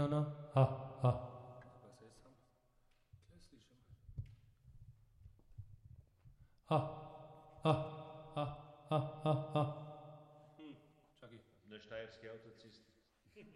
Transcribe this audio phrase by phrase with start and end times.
[0.00, 0.20] na na,
[0.54, 0.64] ha,
[1.02, 1.10] ha.
[6.70, 6.78] Ha,
[7.64, 7.72] ha,
[8.34, 8.44] ha,
[8.90, 9.62] ha, ha, ha.
[11.68, 12.90] Na štajerski avtocesti.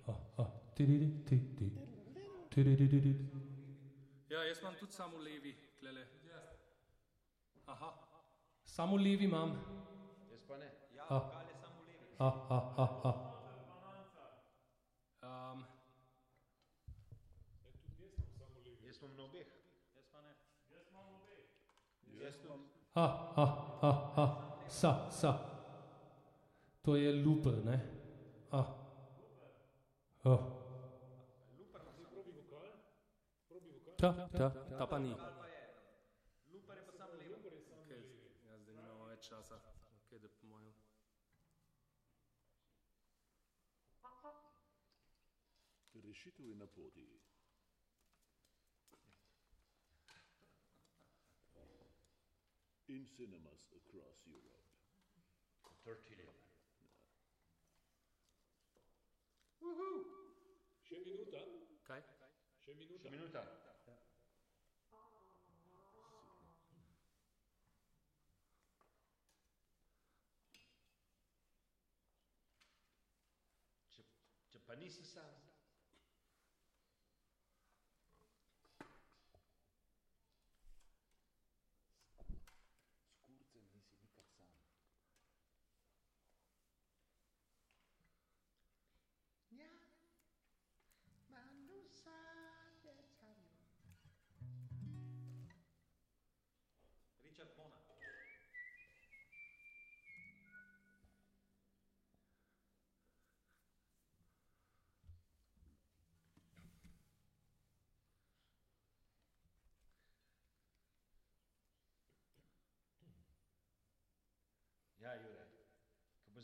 [0.07, 0.45] Ha, ha.
[0.75, 1.71] Tididi, ti, ti.
[2.51, 3.13] Tididididi.
[4.29, 6.07] Ja, jaz imam tudi samo levi, klele.
[7.67, 7.91] Aha,
[8.65, 9.51] Samo levi imam.
[10.31, 10.69] Jaz pa ne.
[11.09, 11.19] Ha,
[12.19, 13.13] ha, ha, ha, ha.
[15.23, 15.65] um,
[18.85, 19.47] Jaz imam na obeh.
[19.95, 20.33] jaz pa ne.
[20.71, 21.07] Jaz imam.
[22.95, 23.07] Ha,
[23.37, 23.47] ha,
[23.81, 24.27] ha, ha.
[24.69, 25.33] Sa, sa.
[26.83, 27.81] To je luper, ne?
[28.51, 28.63] Ha.
[30.25, 30.37] Ha.
[33.97, 35.13] Ta, ta, ta pa ni.
[35.13, 35.31] Okay,
[38.45, 39.57] ja, zdaj nimamo več časa.
[40.05, 40.75] Okay, da po mojem.
[46.05, 47.24] Rešitev je na poti.
[52.95, 54.63] In cinemas across Europe.
[55.83, 56.31] Tortilja.
[61.89, 62.05] Kaj?
[62.63, 63.43] Še minuta.
[73.91, 74.07] Če,
[74.55, 75.44] če pa nisi sam.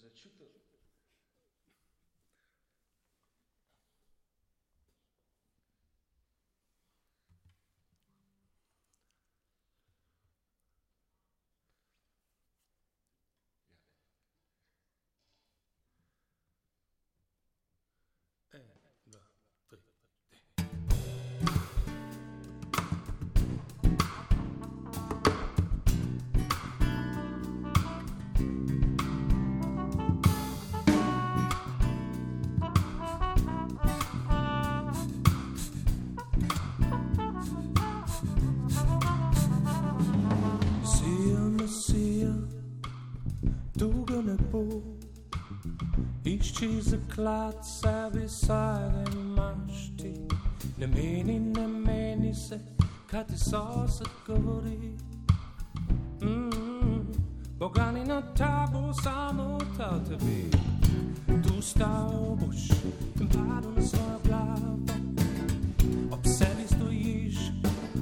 [0.01, 0.70] Ko bo
[47.21, 49.05] Zaklad sebi sajne
[49.37, 50.13] mašti.
[50.79, 52.59] Ne meni, ne meni se,
[53.11, 54.97] kaj ti sosed govori.
[56.23, 57.07] Mm,
[57.59, 60.51] Bogani na tabo, samo ta tebi.
[61.27, 62.71] Tu stal boš
[63.21, 64.79] in padel na svojo glavo.
[66.13, 67.37] Ob sebi stojiš,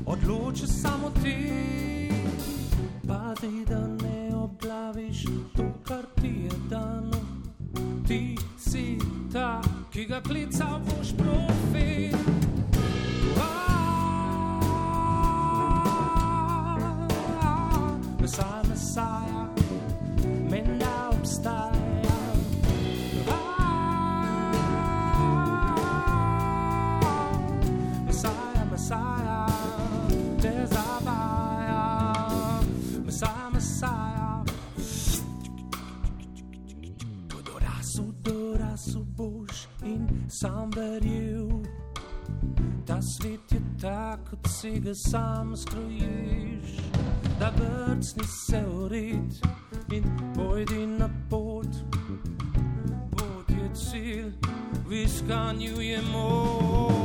[0.07, 1.37] odloči samo ti.
[3.09, 5.25] Pazi, da ne obglaviš
[10.09, 12.17] ga klical boš profit.
[18.21, 19.28] Mesaj, mesaja,
[39.85, 41.49] in sam verjel,
[42.87, 46.77] da svet je tak, kot si ga sam skrojiš.
[47.41, 49.47] Da brcni se urit
[49.93, 50.05] in
[50.35, 51.73] pojdi na pot.
[53.11, 54.33] Pot je cilj,
[54.89, 56.98] v iskanju je moč.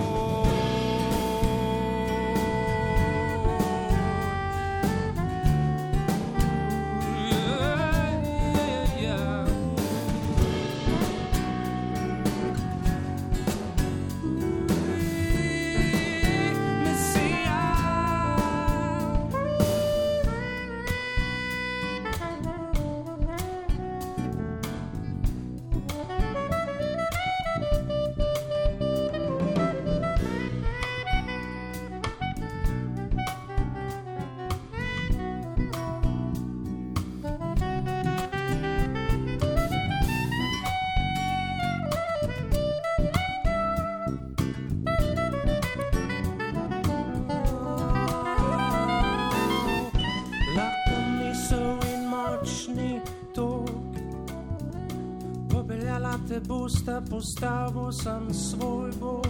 [57.13, 59.27] Bosta postavil sem svoj bog.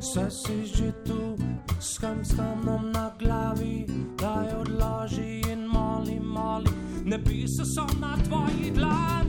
[0.00, 1.36] Se si že tu,
[1.80, 3.86] s kam stanom na glavi,
[4.16, 6.70] da jo odloži in moli, moli,
[7.04, 9.19] ne bi se sam na tvoji dlani.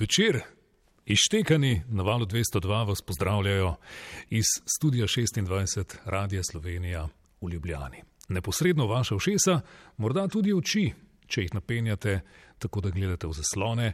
[0.00, 0.40] Večer.
[1.06, 3.74] Ištekani na valu 202 vas pozdravljajo
[4.30, 4.44] iz
[4.76, 7.08] studia 26 Radia Slovenija
[7.40, 8.02] v Ljubljani.
[8.28, 9.60] Neposredno vaša ušesa,
[9.96, 10.92] morda tudi oči,
[11.26, 12.20] če jih napenjate,
[12.58, 13.92] tako da gledate v zaslone,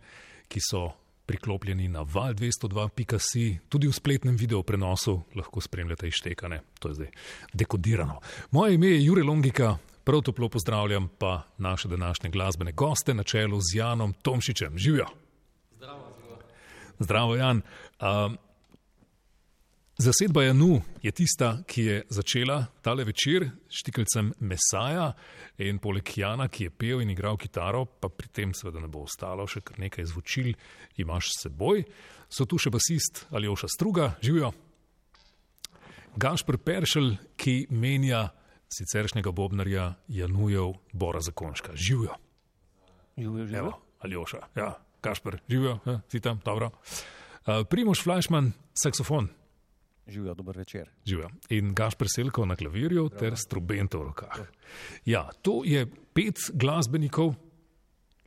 [0.48, 0.90] ki so
[1.26, 6.60] priklopljeni na val 202.si, tudi v spletnem video prenosu lahko spremljate ištekane.
[6.78, 7.10] To je zdaj
[7.52, 8.20] dekodirano.
[8.50, 13.60] Moje ime je Jure Longika, prav toplo pozdravljam pa naše današnje glasbene goste na čelu
[13.60, 14.78] z Janom Tomšičem.
[14.78, 15.25] Živijo!
[16.98, 17.62] Zdravo, Jan.
[18.00, 18.38] Um,
[19.98, 25.12] zasedba Janu je tista, ki je začela tale večer s štikelcem Mesaja
[25.58, 29.04] in poleg Jana, ki je pel in igral kitaro, pa pri tem seveda ne bo
[29.04, 30.52] ostalo še kar nekaj zvočil,
[30.96, 31.84] imaš s seboj.
[32.28, 34.52] So tu še basist Aljoša Struga, živijo.
[36.16, 38.30] Gašpr Peršel, ki menja
[38.72, 41.76] siceršnjega bobnarja Janujev Bora Zakonška.
[41.76, 42.16] Živijo.
[43.16, 43.58] Živijo, živijo.
[43.58, 46.70] Evo, Aljoša, ja, Kašper, živijo, ja, si tam, dobro.
[47.46, 49.28] Uh, Primoš Flašman, saksofon,
[50.06, 50.90] Živijo, dober večer.
[51.06, 51.28] živijo.
[51.50, 54.38] In Gašper Selko na klavirju ter s trubento v rokah.
[55.04, 57.34] Ja, to je pet glasbenikov,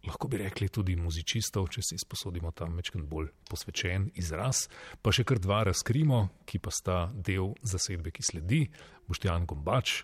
[0.08, 4.68] lahko bi rekli tudi muzičistov, če si izposodimo tam večkrat bolj posvečen izraz,
[5.02, 8.62] pa še kar dva razkrimo, ki pa sta del zasedbe, ki sledi,
[9.08, 10.02] Boštjan Gombač,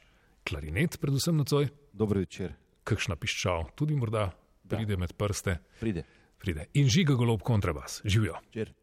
[0.48, 2.56] klarinet, predvsem nocoj, Dober večer.
[2.84, 4.30] kakšna piščal, tudi morda
[4.68, 6.04] pride med prste, Pride.
[6.38, 6.66] Pride.
[6.74, 8.40] In žiga golob kontrabas, živijo.
[8.46, 8.74] Večer.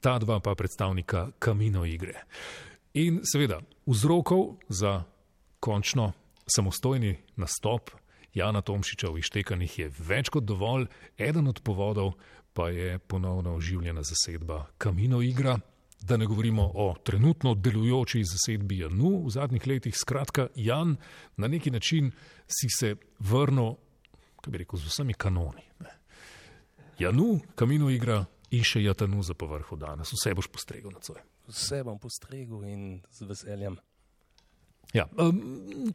[0.00, 2.24] ta dva pa predstavnika kamino igre.
[2.94, 5.02] In seveda, vzrokov za
[5.60, 6.12] končno
[6.56, 7.90] samostojni nastop
[8.34, 10.86] Jana Tomšiča v Ištekanih je več kot dovolj,
[11.18, 12.14] eden od povodov
[12.54, 15.58] pa je ponovno oživljena zasedba kamino igra.
[16.00, 19.96] Da ne govorimo o trenutno delujoči zasedbi Janu v zadnjih letih.
[19.96, 20.96] Skratka, Jan
[21.36, 22.10] na neki način
[22.48, 23.74] si se vrnil,
[24.36, 25.66] kako bi rekel, z vsemi kanoni.
[25.80, 25.99] Ne.
[27.00, 30.10] Janu, kamino igra in še Jatanu za povrhu danes.
[30.12, 31.22] Vse boš postregel na svoj.
[31.48, 32.82] Vse bom postregel in
[33.14, 33.78] z veseljem.
[34.92, 35.38] Ja, um,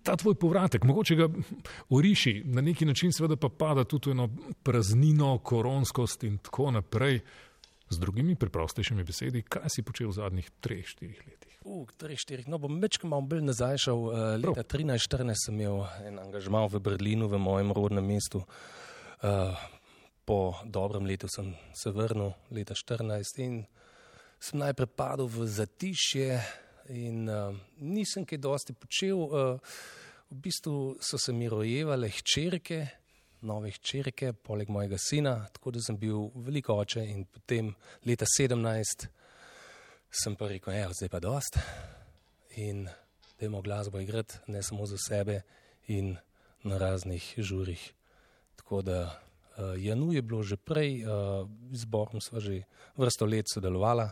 [0.04, 1.28] ta tvoj povratek, mogoče ga
[1.94, 4.30] oriši, na neki način seveda pa pada tudi v eno
[4.64, 7.20] praznino, koronskost in tako naprej.
[7.90, 11.60] Z drugimi, preprostejšimi besedi, kaj si počel v zadnjih treh, štirih letih?
[11.70, 12.48] Uf, treh, štirih.
[12.50, 14.02] No, bom večkrat malo bolj nazaj šel.
[14.10, 18.42] Uh, leta 13-14 sem imel en angažma v Berlinu, v mojem rodnem mestu.
[19.22, 19.54] Uh,
[20.26, 23.64] po dobrem letu sem se vrnil, leta 14, in
[24.40, 26.40] sem najprej padel v zatišje,
[26.90, 29.22] in uh, nisem kaj dosti počel.
[29.26, 29.76] Uh,
[30.30, 32.82] v bistvu so se mi rojevale hčerke,
[33.46, 37.70] nove hčerke, poleg mojega sina, tako da sem bil veliko oče in potem
[38.06, 39.08] leta 17
[40.16, 41.60] sem pa rekel, evo, zdaj pa dost.
[42.56, 42.88] In
[43.40, 45.42] dajmo glasbo igrati, ne samo za sebe
[45.88, 46.16] in
[46.64, 47.94] na raznih žurih.
[48.56, 49.25] Tako da
[49.58, 52.68] Janu je bilo že prej, uh, z Borom sva že
[53.00, 54.12] vrsto let sodelovala,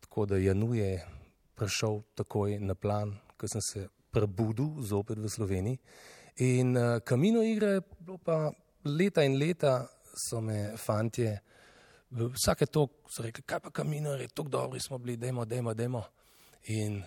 [0.00, 1.00] tako da Janu je
[1.56, 3.80] prišel takoj na plan, ko sem se
[4.12, 5.78] prebudil zopet v Sloveniji.
[6.44, 8.52] In uh, kamino igre je bilo pa
[8.84, 11.40] leta in leta so me fantje,
[12.12, 16.02] vsake to so rekli, kaj pa kamino je, tako dobri smo bili, dajmo, dajmo, dajmo.
[16.68, 17.00] In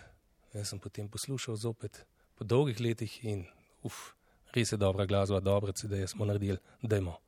[0.53, 3.45] jaz sem potem poslušal zopet po dolgih letih in
[3.83, 4.15] uf,
[4.55, 7.24] res je dobra glasba, dobre CD-je smo naredili, dajmo.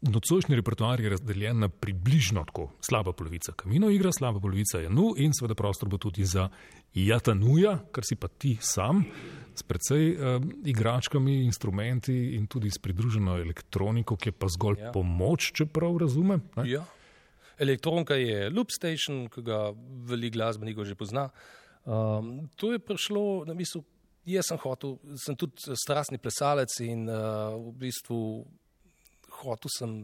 [0.00, 5.12] Nocojšnji repertoar je razdeljen na približno tako slaba polovica kamino igra, slaba polovica je nu
[5.16, 6.48] in seveda prostor bo tudi za
[6.94, 9.04] Jatanuja, kar si pa ti sam,
[9.54, 14.92] s precej uh, igračkami, instrumenti in tudi s pridruženo elektroniko, ki je pa zgolj ja.
[14.92, 16.42] Pomoč, če prav razumem.
[16.56, 16.68] ne?
[16.70, 16.84] Ja.
[17.58, 19.68] Elektronka je Loop Station, ki ga
[20.08, 21.28] veliko glasbenikov že pozna.
[21.84, 23.82] Um, to je prišlo, na bistvu,
[24.24, 28.18] jaz sem hotel, sem tudi strastni plesalec in uh, v bistvu
[29.42, 29.96] hotel sem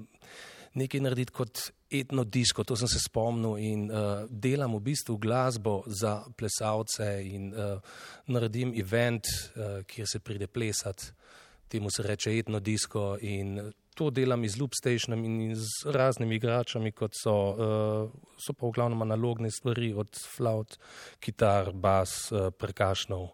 [0.78, 5.80] nekaj narediti kot etno disko, to sem se spomnil in uh, delam v bistvu glasbo
[5.86, 7.80] za plesalce in uh,
[8.28, 11.12] naredim event, uh, kjer se pride plesati,
[11.68, 16.92] temu se reče etno disko in to delam iz loop stationom in z raznimi igračami,
[16.92, 20.78] kot so, uh, so pa v glavnem analogne stvari, od flaut,
[21.20, 23.32] kitar, bas, uh, prekašnov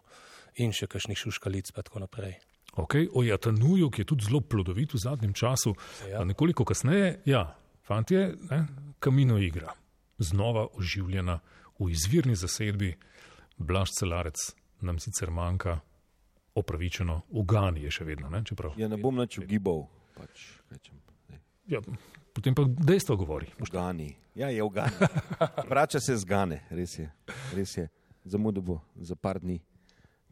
[0.63, 2.39] in še kakšnih šuškalic pa tako naprej.
[2.75, 3.07] Okay.
[3.09, 5.75] O Jatanuju, ki je tudi zelo plodovit v zadnjem času,
[6.09, 6.23] Ja.
[6.23, 8.67] nekoliko kasneje, ja, fantje, ne,
[8.99, 9.71] kamino igra,
[10.17, 11.39] znova oživljena
[11.79, 12.95] v izvirni zasedbi,
[13.57, 14.35] Blaž Celarec
[14.81, 15.79] nam sicer manjka,
[16.53, 18.75] opravičeno, v Gani je še vedno, ne, čeprav.
[18.77, 19.87] Ja, ne bom nič ugibal.
[20.13, 20.95] Pač, rečem,
[21.67, 21.79] Ja,
[22.31, 23.47] potem pa dejstvo govori.
[23.57, 24.15] v Gani.
[24.35, 24.93] Ja, je v Gani.
[25.65, 27.07] Vrača se z Gane, res je.
[27.53, 27.87] Res je.
[28.25, 29.61] Zamudil bo za par dni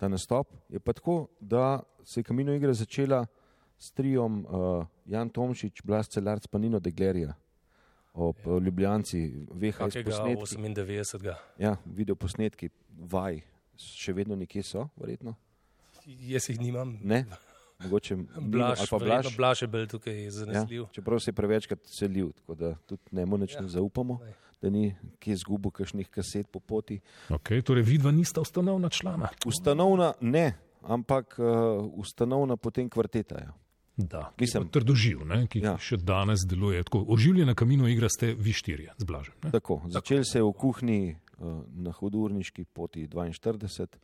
[0.03, 0.51] ta nastop.
[0.69, 3.25] Je pa tako, da se je kamino igra začela
[3.77, 7.33] s trijom uh, Jan Tomšič, Blas Celarc, pa Nino Deglerija
[8.13, 8.57] ob ja.
[8.60, 10.57] Ljubljanci, VHS posnetki.
[10.57, 11.33] 98.
[11.57, 12.69] Ja, video posnetki
[13.10, 13.39] vaj
[13.79, 15.33] še vedno nekje so, verjetno.
[16.05, 16.98] Jaz jih nimam.
[17.01, 17.24] Ne,
[17.79, 19.38] mogoče Nino Blaž, verjetno Blaž.
[19.38, 20.86] Blaž je bil tukaj Ja, zanesljiv.
[20.93, 23.62] čeprav se je prevečkrat selil, tako da tudi ne mu nič Ja.
[23.62, 24.33] ne zaupamo, Lej.
[24.63, 27.01] Da ni kje izgubil kakšnih kaset po poti.
[27.29, 29.29] Okay, torej, vidva nista ustanovna člana.
[29.46, 30.53] Ustanovna ne,
[30.88, 33.41] ampak uh, ustanovna potem kvarteta.
[33.43, 33.51] Ja.
[33.98, 35.75] Da, Mislim- trdoživ, ne, ki ja.
[35.77, 37.03] Še danes deluje tako.
[37.13, 39.36] Oživljena kamino igra ste vi štirje z Blažem.
[39.43, 39.51] Ne?
[39.53, 44.00] Tako, začel se je v kuhinji uh, na hodurniški poti 42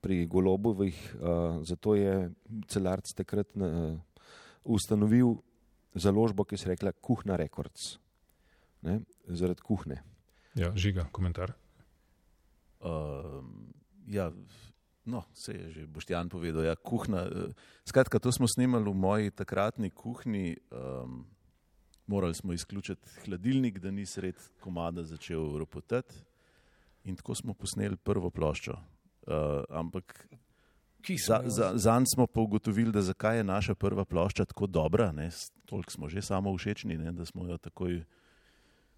[0.00, 2.30] pri Golobovih, uh, zato je
[2.68, 3.96] celarc takrat uh,
[4.64, 5.38] ustanovil
[5.94, 7.96] založbo, ki se je rekla Kuhna Records.
[8.82, 10.00] Ne, zaradi kuhne.
[10.54, 11.52] Ja, žiga, komentar.
[12.80, 13.44] Uh,
[14.08, 14.30] ja,
[15.04, 16.64] no, se je že Boštjan povedal.
[16.64, 17.52] Ja, kuhna, eh,
[17.84, 20.56] skratka, to smo snemali v moji takratni kuhinji.
[20.70, 21.26] Um,
[22.06, 26.14] morali smo izključiti hladilnik, da ni sred komada začel ropotati.
[27.04, 28.72] In tako smo posneli prvo ploščo.
[28.72, 30.26] Uh, ampak
[31.02, 34.66] Ki za, smo- za, zanj smo pa ugotovili, da zakaj je naša prva plošča tako
[34.66, 35.12] dobra.
[35.66, 38.04] Toliko smo že samo všečni, ne, da smo jo takoj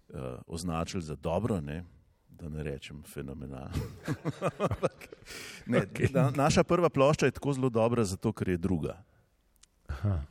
[0.09, 1.61] uh, označili za dobro.
[1.61, 1.83] Ne,
[2.29, 3.69] da ne rečem fenomenalno.
[5.65, 6.07] Ne, Okej.
[6.11, 8.97] na, naša prva plošča je tako zelo dobra, zato ker je druga.
[9.87, 10.21] Aha.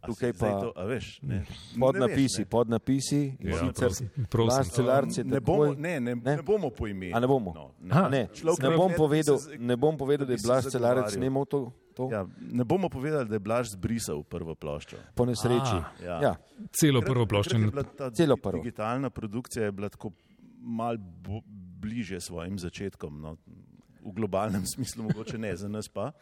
[0.00, 1.42] Tukaj pa- To, a veš, ne,
[1.74, 3.22] Podnapisi, ne veš, podnapisi.
[3.36, 4.46] in Ja, prosim, prosim.
[4.48, 6.36] Blaž Celarc je ne, bomo, ne, ne, Ne?
[6.36, 7.10] ne bomo po imenu.
[7.10, 7.50] A ne bomo?
[7.80, 8.08] No.
[8.08, 10.72] Ne, Človek ne bi bom povedal, ne bom povedal, da je Blaž Celarec
[11.04, 11.10] zagovarjal.
[11.10, 11.44] snemal
[11.98, 14.96] to, Ja, ne bomo povedali, da je Blaž zbrisal prvo ploščo.
[15.14, 15.74] po nesreči.
[15.74, 16.16] A, Ja.
[16.22, 16.32] Ja,
[16.70, 17.58] Celo prvo ploščo.
[18.14, 18.62] Celo prvo.
[18.62, 20.12] Digitalna produkcija je bila tako
[20.60, 20.94] mal
[21.80, 23.20] bliže svojim začetkom.
[23.20, 23.36] No.
[24.00, 26.12] V globalnem smislu, mogoče ne, za nas pa.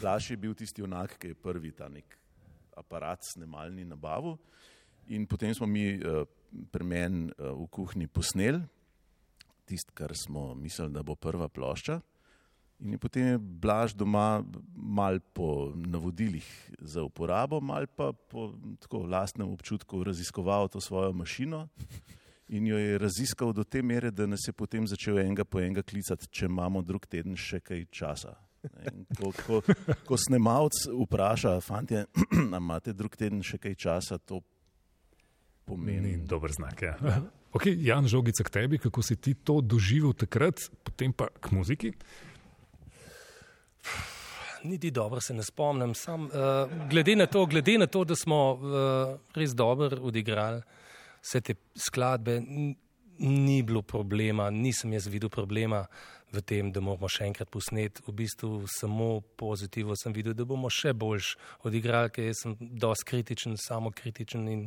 [0.00, 2.16] Blaž je bil tisti junak, ki je prvi ta nek
[2.72, 4.38] aparat snemalni nabavu.
[5.08, 6.24] In potem smo mi uh,
[6.70, 8.62] pri meni uh, v kuhinji posneli
[9.66, 12.00] tisto, kar smo mislili, da bo prva plošča.
[12.80, 14.44] In je potem je Blaž doma
[14.76, 16.44] mal po navodilih
[16.80, 21.68] za uporabo, mal pa po tako lastnem občutku raziskoval to svojo mašino
[22.48, 25.82] in jo je raziskal do te mere, da nas je potem začel enega po enega
[25.82, 28.36] klicati, če imamo drug teden še kaj časa.
[28.92, 29.62] In Ko, ko,
[30.06, 32.04] ko snemalc vpraša, fantje,
[32.60, 34.42] imate drug teden še kaj časa, to
[35.66, 36.16] Ni pomeni.
[36.22, 36.82] dober znak.
[36.82, 36.94] Ja.
[37.50, 41.90] Okay, Jan, žogica k tebi, kako si ti to doživel takrat, potem pa k muziki.
[44.62, 45.94] Niti dobro se ne spomnim.
[45.94, 46.30] Sam, uh,
[46.90, 50.62] glede, na to, glede na to, da smo uh, res dobro odigrali
[51.26, 52.40] vse te skladbe,
[53.18, 55.86] ni bilo problema, nisem jaz videl problema
[56.32, 58.02] v tem, da moramo še enkrat posneti.
[58.06, 61.34] V bistvu samo pozitivno sem videl, da bomo še boljš
[61.68, 64.64] odigrali, ker sem dosti kritičen, samo kritičen in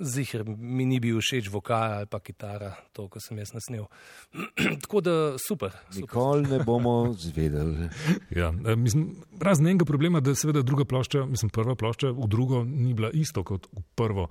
[0.00, 3.86] zihar mi ni bil všeč vokal ali pa kitara, to, ko sem jaz nasnil.
[4.84, 5.76] Tako da super.
[5.88, 6.02] super.
[6.02, 7.90] nikoli ne bomo zvedeli.
[8.40, 12.62] Ja, eh, mislim, razen enega problema, da seveda druga plošča, mislim, prva plošča v drugo
[12.64, 14.28] ni bila isto kot v prvo,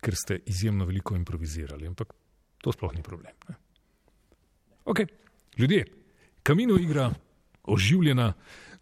[0.00, 1.88] ker ste izjemno veliko improvizirali.
[1.88, 2.12] Ampak
[2.60, 3.32] to sploh ni problem.
[3.48, 3.56] Ne?
[4.84, 5.08] Okay.
[5.58, 5.84] Ljudje,
[6.42, 7.10] Kamino igra
[7.62, 8.32] oživljena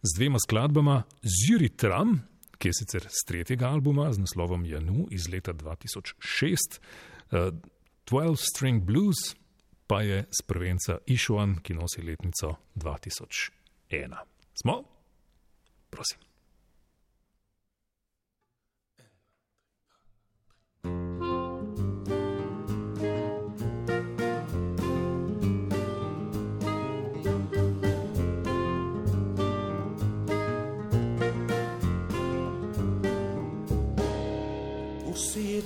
[0.03, 2.21] z dvema skladbama Zuri Tram,
[2.59, 6.81] ki je sicer z tretjega albuma z naslovom Janu iz leta 2006,
[7.31, 7.55] uh,
[8.11, 9.17] 12 String Blues
[9.87, 14.17] pa je z prvenca Išuan, ki nosi letnico 2001.
[14.63, 14.83] Smo?
[15.91, 16.28] Prosim.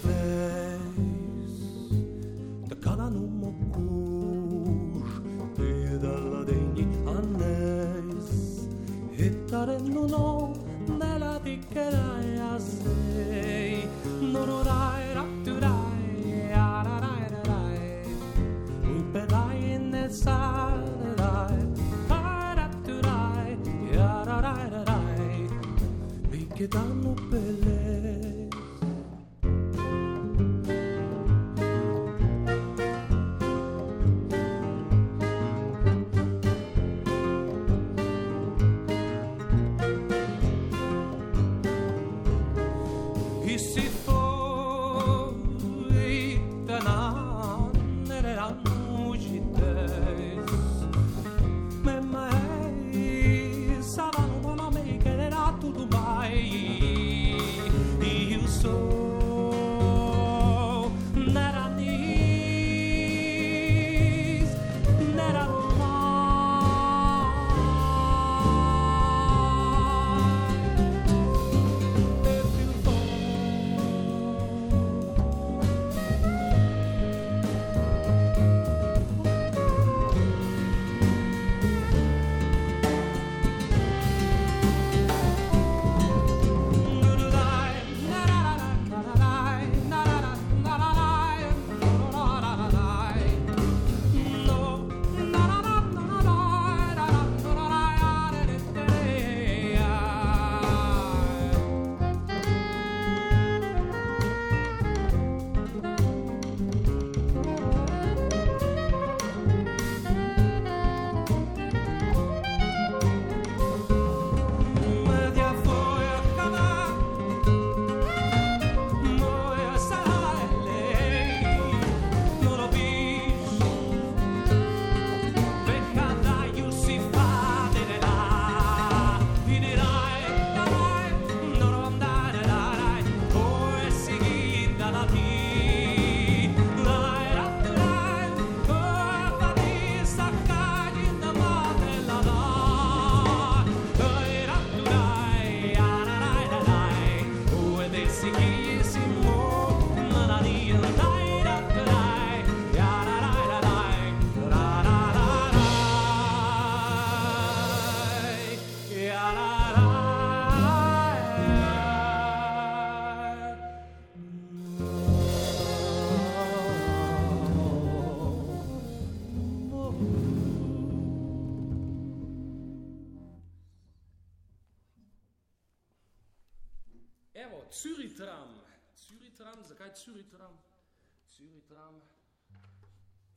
[0.02, 1.02] vezi
[2.68, 5.10] Така nu mă cuș
[5.54, 8.30] Te da la degni annes
[9.16, 10.50] Hittare nu no
[10.98, 13.88] Nella ticcherai a sei.
[14.32, 17.80] Non urai ratturai Ararai ah, rarai
[18.94, 21.68] Un pedai nel sale Rai
[22.54, 23.58] ratturai
[23.98, 25.48] Ararai ah, rarai
[26.28, 27.71] Vi che danno pelle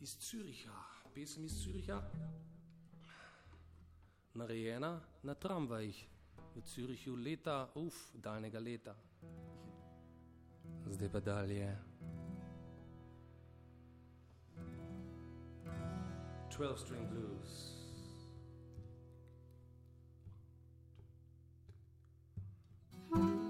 [0.06, 0.72] iz Züricha.
[1.14, 2.02] Pesem iz Züricha.
[4.34, 5.98] Narejena na tramvajih
[6.56, 8.96] v Zürichu leta, uf, daljnega leta.
[10.86, 11.72] Zdaj pa dalje.
[16.50, 17.56] 12 string blues.
[23.14, 23.45] Thank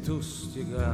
[0.00, 0.88] E tu stiga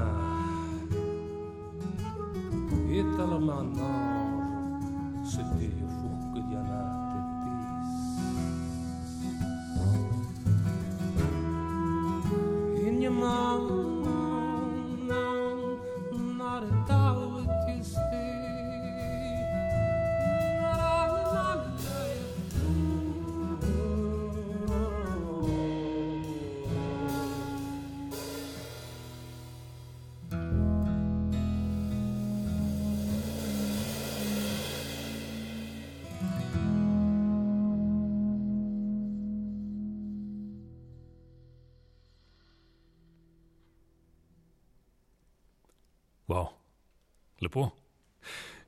[47.46, 47.70] Lepo.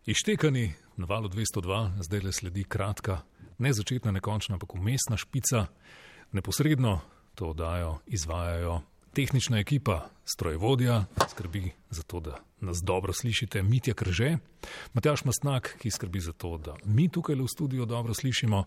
[0.07, 3.21] Ištekani na valu 202, zdaj le sledi kratka,
[3.59, 5.67] ne začetna, ne končna, ampak umestna špica.
[6.33, 7.01] Neposredno
[7.35, 8.81] to oddajo izvajajo
[9.13, 14.37] tehnična ekipa, strojevodja, skrbi za to, da nas dobro slišite, Mitja Krže,
[14.95, 18.65] Matjaš Mastnak, ki skrbi za to, da mi tukaj v studiu dobro slišimo,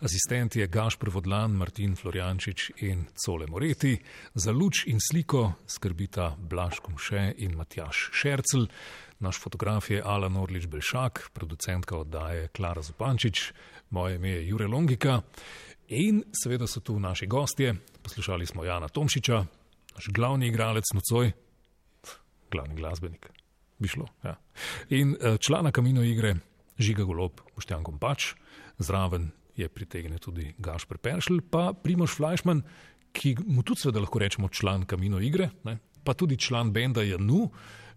[0.00, 3.98] asistent je Gaš Prevodlan, Martin Florjančič in Cole Moreti,
[4.34, 8.66] za luč in sliko skrbita Blaž Komše in Matjaš Šercel,
[9.18, 13.52] naš fotograf je Alan Orlič Belšak, producentka oddaje Klara Zupančič,
[13.90, 15.20] moje ime je Jure Longika.
[15.88, 17.74] In seveda so tu naši gostje.
[18.02, 19.44] Poslušali smo Jana Tomšiča,
[19.94, 21.32] naš glavni igralec nocoj,
[22.52, 23.28] glavni glasbenik,
[23.80, 24.06] bi šlo.
[24.24, 24.36] Ja.
[24.94, 26.36] In eh, člana Kamino igre,
[26.78, 28.32] Žiga Golob, Boštjan Kompač,
[28.78, 32.62] zraven je pritegnil tudi Gašpr Peršl, pa Primoš Fleischmann,
[33.12, 35.78] ki mu tudi seveda lahko rečemo član Kamino igre, ne?
[36.04, 37.46] pa tudi član benda Janu.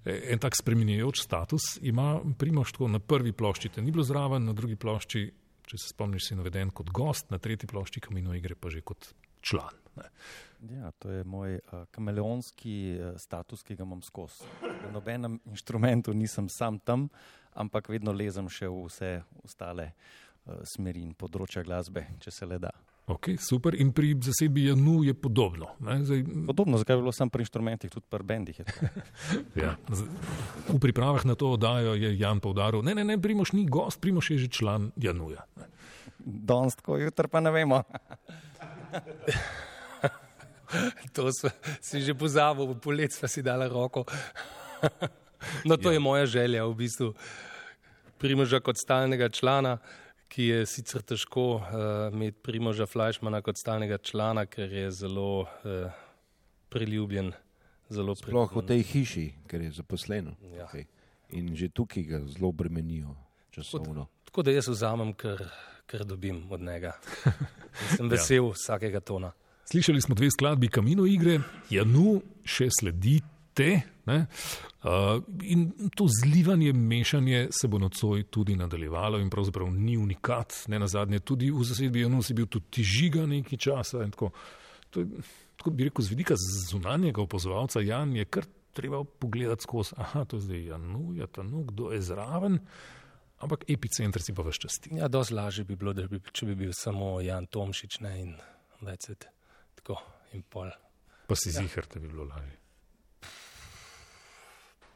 [0.06, 4.46] E, En tak spremenjajoč status ima Primoš tako na prvi plošči, te ni bilo zraven,
[4.46, 5.22] na drugi plošči,
[5.66, 9.08] če se spomniš, si naveden kot gost, na tretji plošči Kamino igre pa že kot
[9.42, 9.74] član.
[9.98, 10.12] Ne?
[10.66, 14.48] Ja, to je moj uh, kameleonski uh, status, ki ga imam skozi.
[14.64, 17.10] Na nobenem inštrumentu nisem sam tam,
[17.54, 22.58] ampak vedno lezem še v vse ostale uh, smeri in področja glasbe, če se le
[22.60, 22.72] da.
[23.06, 23.76] Ok, super.
[23.76, 25.76] In pri zasedbi Janu je podobno.
[25.80, 28.58] ne, Zdaj, Podobno, zakaj bi bilo sam pri inštrumentih, tudi pri bendih.
[28.58, 28.66] je
[29.62, 30.10] ja, z-
[30.66, 34.32] v pripravah na to oddajo je Jan povdaril, ne, ne, ne, Primoš ni gost, Primoš
[34.32, 35.46] je že član Januja.
[36.18, 37.84] Danes tako, jutri pa ne vemo.
[41.16, 41.50] To so,
[41.82, 44.06] si že pozabil, v polet sva si dala roko.
[45.66, 45.94] No, to ja.
[45.94, 47.14] je moja želja, v bistvu.
[48.18, 49.78] Primoža kot stalnega člana,
[50.32, 51.66] ki je sicer težko uh,
[52.14, 55.92] imeti Primoža Fleischmana kot stalnega člana, ker je zelo uh,
[56.74, 57.34] priljubljen.
[57.90, 58.68] Zelo Sploh v priljubljen.
[58.68, 60.34] tej hiši, ker je zaposlen.
[60.56, 60.66] Ja.
[60.66, 60.90] Okay.
[61.38, 63.14] In že tukaj ga zelo bremenijo
[63.54, 64.08] časovno.
[64.26, 65.46] Tako da jaz vzamem, kar,
[65.86, 66.96] kar dobim od njega.
[67.26, 68.52] In sem vesel ja.
[68.56, 69.32] vsakega tona.
[69.72, 73.70] Slišali smo dve skladbi Kamino igre, Janu še sledite.
[74.06, 74.18] Ne?
[74.86, 80.54] Uh, in to zlivanje, mešanje se bo nocoj tudi nadaljevalo in pravzaprav ni unikat.
[80.68, 84.04] Ne na zadnje, tudi v zasedbi Janu si bil tudi žiga nekaj časa.
[84.14, 84.30] Tako,
[84.94, 85.24] to je,
[85.58, 86.38] tako bi rekel, z vidika
[86.70, 89.98] zunanjega opozovalca Jan je kar treba pogledati skozi.
[89.98, 92.60] Aha, to je zdaj Janu, ja, Tanu, kdo je zraven.
[93.42, 94.94] Ampak epicenter si pa več časti.
[95.00, 98.36] Ja, dosti lažje bi bilo, bi, če bi bil samo Jan Tomšič ne, in
[98.86, 99.26] vecet.
[99.76, 100.00] Tako
[100.34, 100.72] in pol.
[101.28, 101.62] Pa si ja.
[101.62, 102.58] zihar, da bi bilo lažje.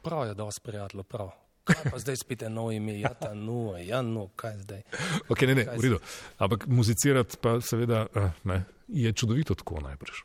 [0.02, 1.30] Prav je, dosti prijateljev, prav.
[1.64, 4.82] kaj pa zdaj spet eno ime, ja, ta nu, ja, nu, kaj zdaj.
[5.28, 5.98] Okay, ne, ne, v redu.
[6.38, 10.22] Ampak muzicirati pa seveda eh, ne, je čudovito tako najbrž.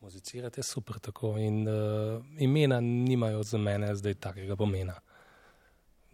[0.00, 4.94] Muzicirati je super tako in uh, imena nimajo za mene zdaj takega pomena.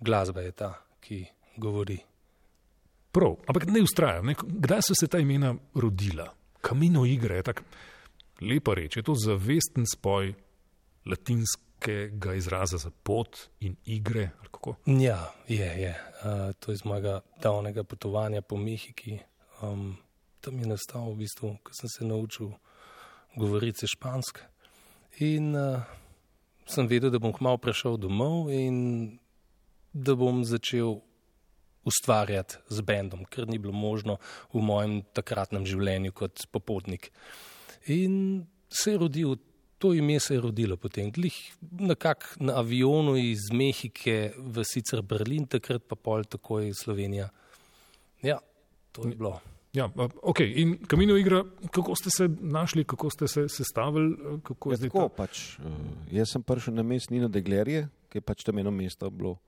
[0.00, 1.24] Glasba je ta, ki
[1.56, 1.98] govori.
[3.12, 4.26] Prav, ampak ne ustrajam.
[4.26, 4.34] Ne?
[4.38, 6.30] Kdaj so se ta imena rodila?
[6.62, 7.66] Kamino igre je tako
[8.40, 8.96] lepa reč.
[8.96, 10.34] Je to zavesten spoj
[11.06, 14.30] latinskega izraza za pot in igre?
[14.86, 15.94] Ja, je, je.
[16.22, 19.18] Uh, to je iz mojega davnega potovanja po Mehiki.
[19.62, 19.96] Um,
[20.40, 22.52] tam je nastal v bistvu, ko sem se naučil
[23.36, 24.40] govoriti špansko.
[25.18, 25.82] In uh,
[26.66, 29.18] sem vedel, da bom kmalo prišel domov in
[29.92, 31.00] da bom začel
[31.84, 34.18] ustvarjati z bendom, ker ni bilo možno
[34.54, 37.10] v mojem takratnem življenju kot popotnik.
[37.90, 39.36] In se je rodil,
[39.82, 41.34] to ime se je rodilo potem, glih
[41.80, 47.30] nekako na avionu iz Mehike v sicer Berlin, takrat pa pol takoj Slovenija.
[48.22, 48.38] Ja,
[48.92, 49.40] to je bilo.
[49.72, 51.40] Ja, a, ok, in kamino igra,
[51.72, 54.40] kako ste se našli, kako ste se sestavili?
[54.44, 55.64] Kako je Ja, tako, ta- pač, uh,
[56.12, 59.38] jaz sem prišel na mest Nino Deglerje, ki je pač tam eno mesto bilo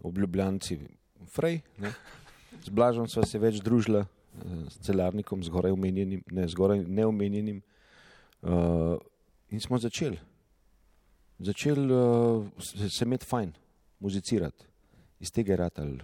[0.00, 0.78] v Ljubljanci,
[1.32, 1.60] Frej.
[1.78, 1.92] Ne.
[2.64, 7.62] Z Blažom sva se več družila, uh, s celarnikom, zgoraj omenjenim, ne zgoraj neomenjenim.
[8.42, 8.96] Uh,
[9.50, 10.18] in smo začeli.
[11.38, 13.52] Začeli uh, se, se imeti fajn,
[14.00, 14.66] muzicirati.
[15.20, 15.94] Iz tega je ratal.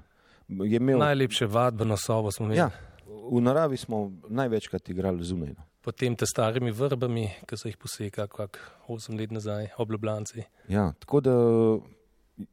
[0.48, 2.58] Je imel, Najlepše vadbeno sobo smo imeli.
[2.58, 2.70] ja,
[3.06, 5.54] v naravi smo največkrat igrali zunaj.
[5.54, 5.66] No.
[5.80, 10.44] Potem te starimi vrbami, ki so jih posekali, kak 8 let nazaj, obljubljanci.
[10.68, 11.34] Ja, tako da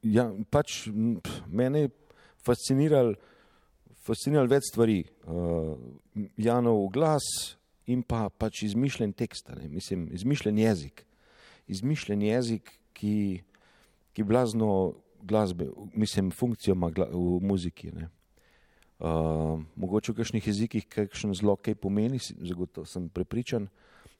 [0.03, 1.89] ja, pač, pf, mene je
[2.47, 3.17] fasciniralo
[4.07, 5.01] fasciniral več stvari.
[5.27, 5.75] Uh,
[6.39, 7.25] Janov glas
[7.91, 11.03] in pa pač izmišljen tekst, ne, mislim, izmišljen jezik.
[11.71, 13.43] Izmišljen jezik, ki,
[14.15, 14.69] ki blazno
[15.27, 17.91] glasbe, mislim, funkcijo ima gla, v muziki.
[17.95, 18.09] Ne.
[18.97, 23.67] Uh, mogoče v kakšnih jezikih kakšen zelo kaj pomeni, zagotovo sem prepričan,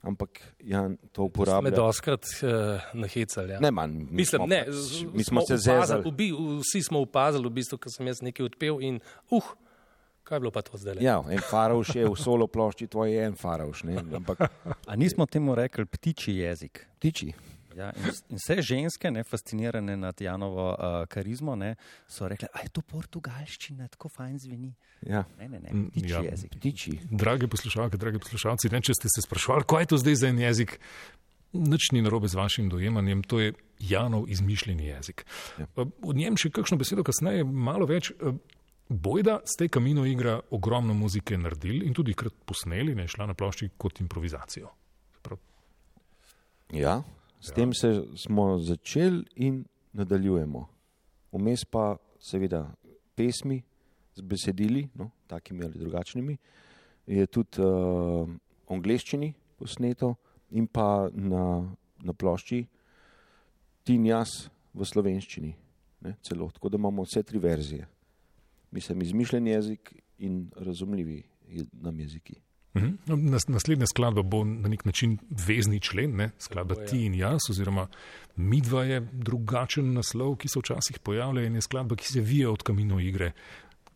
[0.02, 0.30] ampak
[0.62, 1.72] Jan to Me uporablja.
[1.72, 2.50] doskrat uh,
[2.94, 3.52] nahecali.
[3.52, 3.60] Ja.
[3.60, 3.92] Ne, manj.
[3.92, 6.04] mi Mislim, smo ne, pač- z- mi smo se opazili, zezali.
[6.06, 9.44] obi, vsi smo opazili, v bistvu, ko sem jaz nekaj odpel in uh,
[10.24, 11.00] kaj je bilo pa to zdaj?
[11.00, 14.40] Ja, en faravš je v solo plošči, tvoj je en faravš, ne, ampak
[14.84, 16.86] A nismo temu rekli ptiči jezik?
[17.00, 17.32] tiči.
[17.78, 21.76] Ja, in, in vse ženske, ne, fascinirane nad Janovo uh, karizmo, ne,
[22.08, 24.72] so rekle, da je to portugalščina, tako fajn zveni.
[25.04, 26.22] Ja, Ne, ne, ne, Mm, ptiči ja.
[26.24, 26.58] jezik.
[26.60, 26.96] tiči.
[27.12, 30.40] Drage poslušalke, drage poslušalci, ne, če ste se sprašvali, kaj je to zdaj za en
[30.40, 30.80] jezik,
[31.54, 35.26] nič ni narobe z vašim dojemanjem, to je Janov izmišljeni jezik.
[35.58, 35.68] Ja.
[35.78, 38.10] V njem še kakšno besedo kasneje, malo več.
[38.12, 38.34] eh,
[38.90, 43.70] Bojda ste kamino igra ogromno muzike naredili in tudi krat posneli, ne šla na plošči
[43.78, 44.70] kot improvizacijo.
[45.22, 45.38] Prav,
[46.72, 47.04] Ja,
[47.40, 47.56] s ja.
[47.56, 50.68] tem se smo začeli in nadaljujemo.
[51.32, 52.66] Vmes pa seveda
[53.16, 53.62] pesmi
[54.16, 56.38] z besedili, no, takimi ali drugačnimi,
[57.08, 58.28] je tudi uh,
[58.68, 60.16] v angleščini posneto
[60.52, 61.64] in pa na,
[62.04, 62.66] na plošči
[63.88, 65.54] Tin jaz v slovenščini.
[66.04, 67.88] Ne, celo, tako da imamo vse tri verzije.
[68.76, 71.22] Mislim, izmišljen jezik in razumljivi
[71.72, 72.36] nam jeziki.
[72.78, 72.98] Mhm.
[73.06, 76.32] No, nas- Naslednja skladba bo na nek način vezni člen, ne?
[76.40, 76.88] skladba Tako.
[76.88, 77.88] Ti in jaz, oziroma
[78.36, 82.64] Midva je drugačen naslov, ki se včasih pojavlja in je skladba, ki se vije od
[82.64, 83.32] kamino igre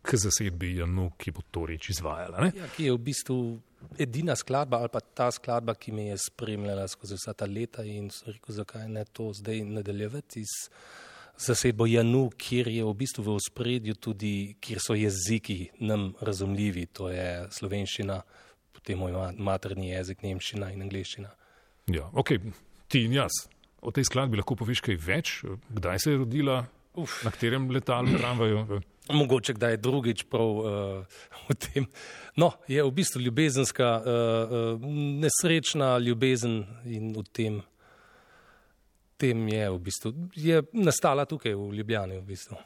[0.01, 2.39] k zasedbi Janu, ki bo to reč izvajala.
[2.41, 2.51] Ne?
[2.57, 3.59] Ja, ki je v bistvu
[3.99, 8.09] edina skladba ali pa ta skladba, ki me je spremljala skozi vsa ta leta in
[8.09, 10.69] sem rekel, zakaj ne to zdaj nadaljevati z
[11.37, 17.09] zasedbo Janu, kjer je v bistvu v ospredju tudi, kjer so jeziki nam razumljivi, to
[17.09, 18.21] je slovenščina,
[18.73, 21.31] potem moj ma- materni jezik, nemščina in angliščina.
[21.91, 22.35] Ja, ok,
[22.91, 23.43] ti in jaz.
[23.81, 25.33] O tej skladbi lahko poveš kaj več,
[25.73, 26.61] kdaj se je rodila,
[26.93, 27.23] Uf.
[27.25, 28.81] na katerem letalu, tramvaju.
[29.11, 31.87] Mogoče kdaj drugič prav uh, v tem.
[32.37, 34.85] No, je v bistvu ljubezenska, uh, uh,
[35.23, 37.57] nesrečna ljubezen in v tem,
[39.17, 42.57] tem je v bistvu, je nastala tukaj v Ljubljani v bistvu.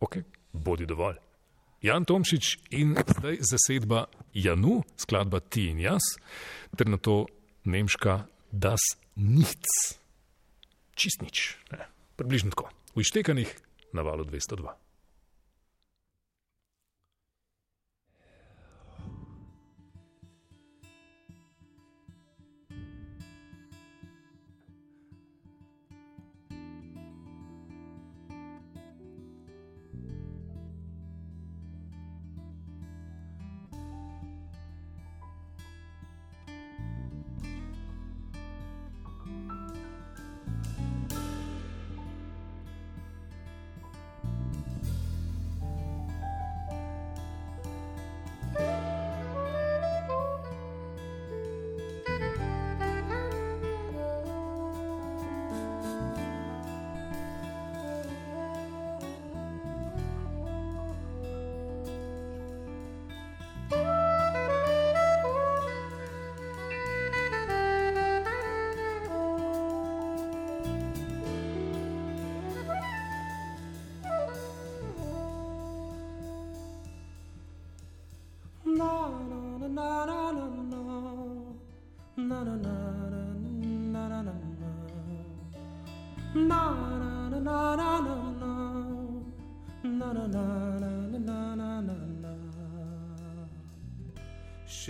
[0.00, 0.20] Ok,
[0.52, 1.18] bodi dovolj.
[1.82, 6.02] Jan Tomšič in zdaj zasedba Janu, skladba Ti in jaz,
[6.76, 7.26] ter na to
[7.64, 8.80] nemška Das
[9.16, 9.98] Nichts.
[10.96, 11.56] Čist nič.
[11.72, 12.68] Ne, približno tako.
[12.96, 13.48] V ištekanih
[13.92, 14.81] na valu 202.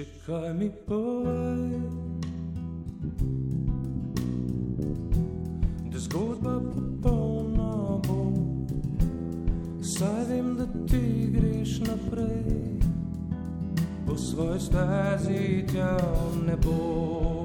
[0.02, 1.78] Še kaj mi povej?
[5.94, 8.24] Da zgodba popolna bo,
[9.78, 12.82] saj vem, da ti greš naprej,
[14.02, 15.94] po svoj stezi tja
[16.50, 17.41] ne bo.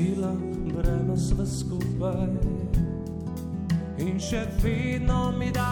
[0.00, 0.32] Nosila
[0.74, 2.28] breme sva skupaj,
[3.98, 5.68] in še vedno mi daš.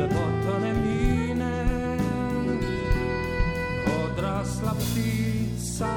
[0.00, 1.54] Lepoto ne mine,
[3.86, 5.94] odrasla ptica,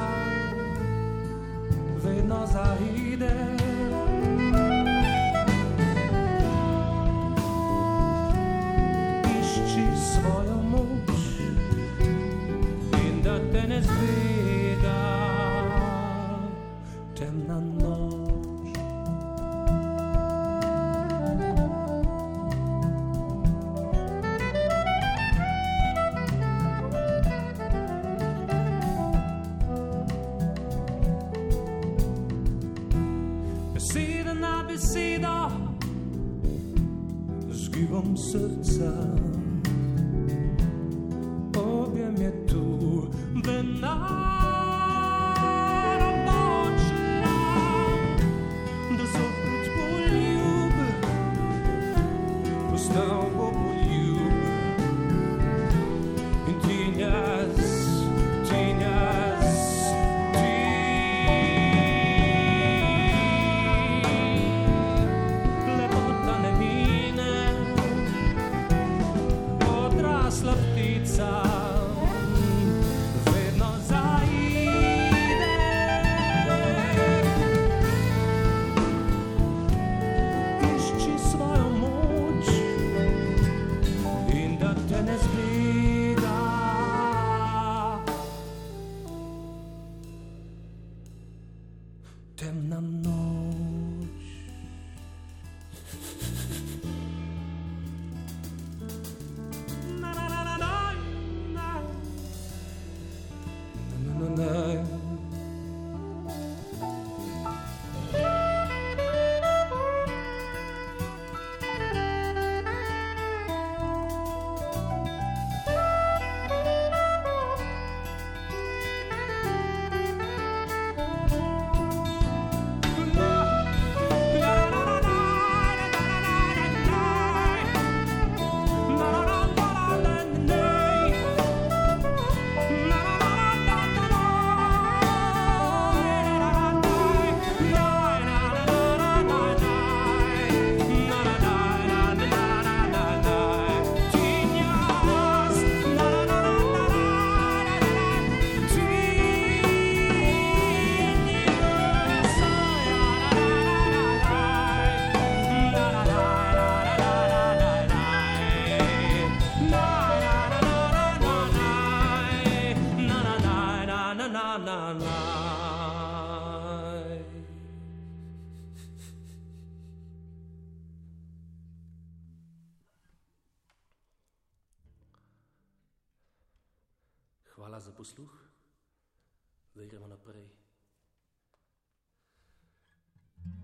[2.04, 3.57] vedno zaide.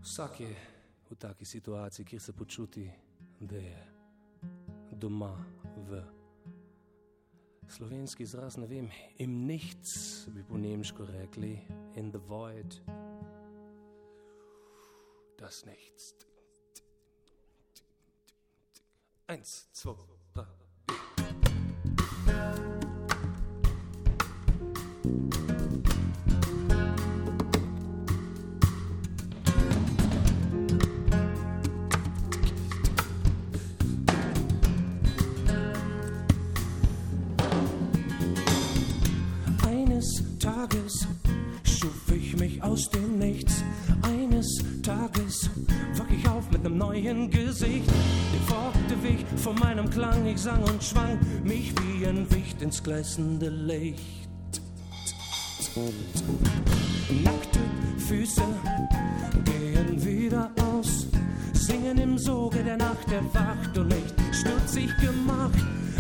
[0.04, 0.56] Vsak je
[1.10, 2.92] v taki situaciji, kjer se počuti,
[3.40, 3.88] da je
[4.92, 5.46] doma
[5.76, 6.04] v
[7.70, 11.60] slovenski izraz, ne vem, im nichts bi po nemško rekli,
[11.96, 12.82] in the void,
[15.40, 16.14] das nichts.
[19.28, 19.96] Eins, zwei,
[20.36, 20.64] drei.
[46.94, 47.92] Neuen Gesicht.
[48.34, 52.84] Ich folgte Weg von meinem Klang, ich sang und schwang mich wie ein Wicht ins
[52.84, 54.62] gleißende Licht.
[57.24, 57.60] Nackte
[57.98, 58.44] Füße
[59.46, 61.08] gehen wieder aus,
[61.54, 65.58] singen im Soge der Nacht erwacht und nicht stutzig gemacht.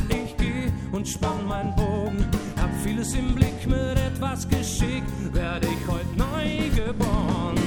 [0.10, 2.26] Ich geh und spann mein Bogen,
[2.62, 7.63] hab vieles im Blick mit etwas Geschick, werde ich heute neu geboren.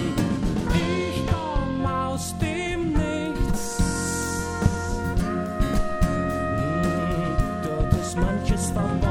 [8.76, 9.05] from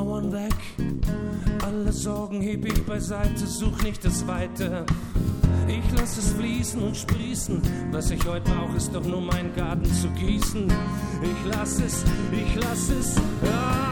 [0.00, 0.54] Mauern weg.
[1.62, 4.86] Alle Sorgen heb ich beiseite, such nicht das Weite.
[5.68, 7.60] Ich lass es fließen und sprießen.
[7.92, 10.72] Was ich heute brauche, ist doch nur meinen Garten zu gießen.
[11.22, 13.89] Ich lass es, ich lass es ja,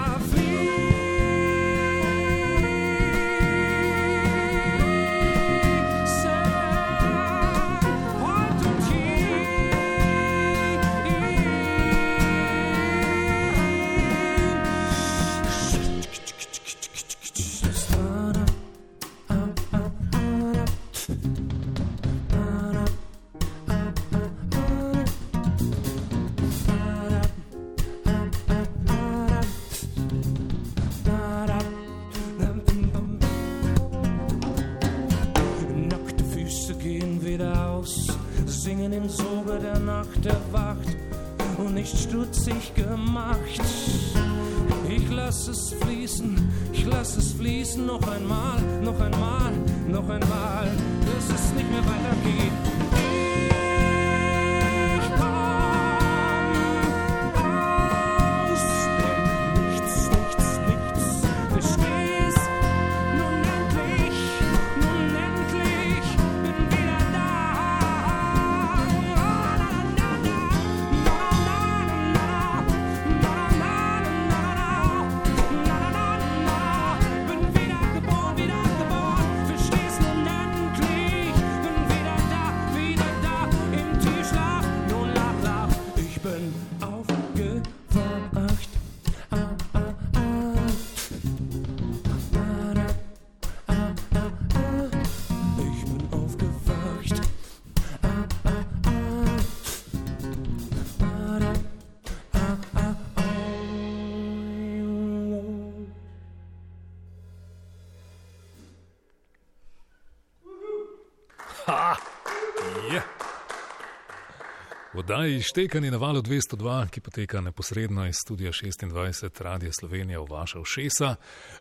[115.09, 120.61] oddaji Štekanje na valu 202, ki poteka neposredno iz studia 26 Radia Slovenija v vaša
[120.61, 121.15] ušesa,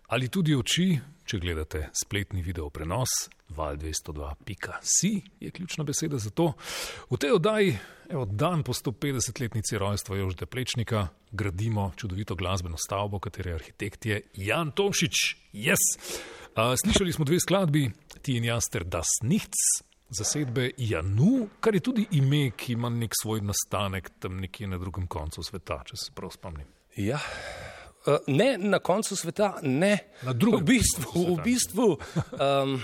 [0.08, 3.08] ali tudi oči, če gledate spletni video prenos,
[3.56, 6.52] val202.si je ključna beseda za to.
[7.10, 7.78] V tej oddaji,
[8.10, 14.72] evo, dan po 150-letnici rojstva Jožeta Plečnika, gradimo čudovito glasbeno stavbo, katere arhitekt je Jan
[14.72, 15.36] Tomšič.
[15.54, 15.88] Yes!
[16.58, 17.92] Uh, slišali smo dve skladbi,
[18.22, 23.16] Ti in jaz ter Das Nichts, zasedbe Janu, kar je tudi ime, ki ima nek
[23.22, 26.68] svoj nastanek tam nekje na drugem koncu sveta, če se prav spomnim.
[26.98, 27.20] Ja.
[28.08, 31.88] Uh, ne na koncu sveta, ne Na drugem V bistvu, v, bistvu
[32.40, 32.78] um,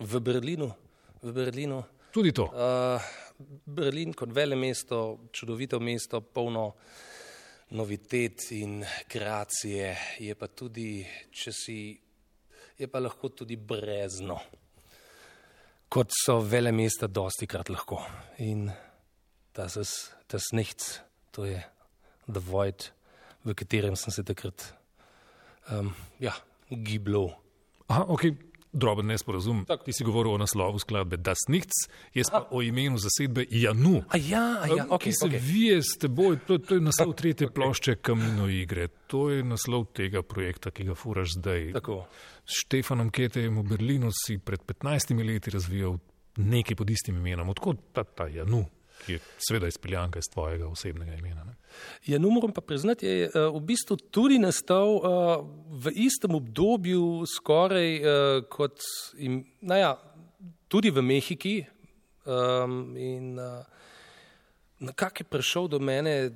[0.00, 0.70] v Berlinu.
[1.22, 1.82] V Berlinu.
[2.12, 2.48] Tudi to.
[2.48, 3.02] Uh,
[3.66, 6.72] Berlin kot vele mesto, čudovito mesto, polno
[7.74, 11.78] novitet in kreacije, je pa tudi, če si,
[12.78, 14.38] je pa lahko tudi brezno,
[15.94, 18.00] kot so vele mesta dosti krat lahko.
[18.42, 18.72] In
[19.54, 21.00] das ist das Nichts,
[21.32, 21.62] to je
[22.26, 22.92] The Void,
[23.44, 24.74] v katerem sem se takrat
[25.70, 26.34] um, ja,
[26.70, 27.36] gibljal.
[27.86, 28.24] Aha, ok,
[28.74, 29.64] droben nesporazum.
[29.84, 34.02] Ti si govoril o naslovu skladbe Das Nichts, jaz pa o imenu zasedbe Janu.
[34.08, 35.40] A ja, a ja, ki okay, se okay.
[35.42, 40.22] vije s teboj, to, to je naslov tretje plošče Kamino igre, to je naslov tega
[40.22, 41.70] projekta, ki ga furaš zdaj.
[41.78, 42.02] Tako.
[42.44, 45.96] S Štefanom Ketejem v Berlinu si pred 15 leti razvijal
[46.36, 48.64] nekaj pod istim imenom, odkot ta, ta Janu,
[49.06, 51.44] ki je seveda izpeljanka iz tvojega osebnega imena.
[51.44, 51.54] Ne?
[52.06, 55.02] Ja, no, moram pa priznati, je uh, v bistvu tudi nastal uh,
[55.68, 58.80] v istem obdobju, skoraj uh, kot
[59.18, 59.96] im, naja,
[60.68, 61.56] tudi v Mehiki.
[62.24, 63.60] Um, in uh,
[64.80, 66.30] nekako je prišel do mene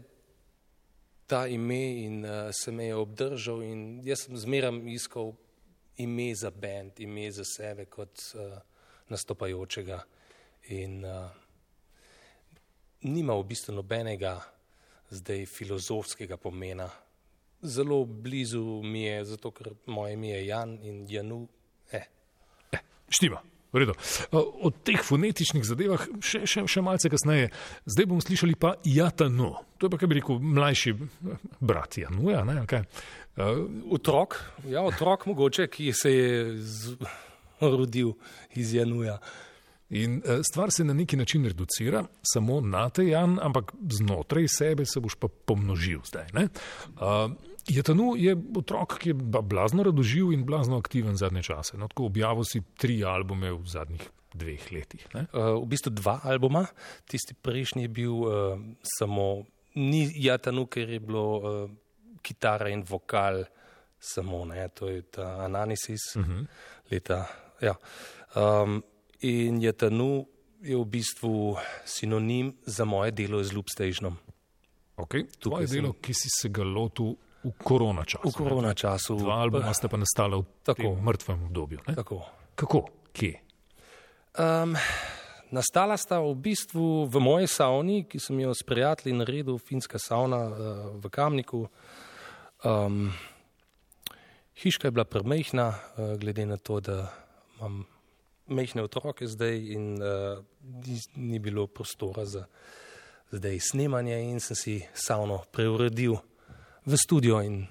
[1.27, 5.33] ta ime in uh, se me je obdržal, in jaz sem zmeraj iskal
[5.97, 8.59] ime za bend, ime za sebe kot uh,
[9.09, 10.01] nastopajočega.
[10.69, 11.29] In uh,
[13.03, 14.39] nima v bistvu nobenega
[15.11, 16.89] zdaj filozofskega pomena.
[17.63, 21.49] Zelo blizu mi je, zato ker moje ime je Jan in Janu.
[21.93, 22.05] Eh.
[22.73, 23.43] Eh, štima.
[23.73, 23.93] V redu.
[24.33, 27.51] O teh fonetičnih zadevah še, še, še malce kasneje.
[27.85, 29.51] Zdaj bomo slišali pa Jatano.
[29.77, 30.95] To je pa, kaj bi rekel, mlajši
[31.61, 32.47] brat Januja.
[32.49, 32.87] Ne, okay.
[33.37, 33.61] uh,
[33.93, 34.39] otrok,
[34.73, 36.33] ja, otrok mogoče, ki se je
[36.65, 36.97] z,
[37.61, 38.15] rodil
[38.57, 39.19] iz Januja.
[39.91, 44.85] In uh, stvar se na neki način reducira, samo na te Jan, ampak znotraj sebe
[44.87, 46.27] se boš pa pomnožil zdaj.
[46.35, 47.33] Uh,
[47.69, 51.77] Jetanu je otrok, ki je blazno radoživ in blazno aktiven zadnje čase.
[51.77, 55.05] No, objavil si tri albume v zadnjih dveh letih.
[55.15, 56.67] Uh, v bistvu dva albuma.
[57.09, 58.61] Tisti prejšnji je bil uh,
[58.99, 61.71] samo, ni Jetanu, ker je bilo uh,
[62.23, 63.45] kitara in vokal
[64.01, 64.69] samo, ne?
[64.69, 66.33] to je ta Ananisis uh mhm.
[66.33, 66.47] -huh.
[66.91, 67.27] leta.
[67.61, 67.75] Ja.
[68.37, 68.83] Um,
[69.21, 70.27] in Jetanu
[70.63, 74.17] je v bistvu sinonim za moje delo z Stationom.
[74.97, 75.27] Okay.
[75.39, 77.15] To je delo, ki si se ga lotil
[77.45, 78.29] v korona času.
[78.29, 79.15] V korona času.
[79.15, 81.79] Dva albuma sta pa nastala v tako mrtvem obdobju.
[81.87, 82.27] Tako.
[82.59, 82.81] Kako?
[83.15, 83.39] Kje?
[84.35, 84.75] Um,
[85.55, 90.41] nastala sta v bistvu v moji savni, ki sem jo s prijatelji naredil, finska savna
[90.51, 90.57] uh,
[90.99, 91.71] v Kamniku.
[92.67, 93.15] Um,
[94.59, 97.07] hiška je bila premehna, uh, glede na to, da
[97.59, 97.87] imam
[98.49, 100.39] mehne otroke zdaj in uh,
[100.87, 102.47] ni, ni bilo prostora za
[103.33, 106.17] zdaj snemanje in sem si savno preuredil
[106.87, 107.43] v studio.
[107.43, 107.67] In,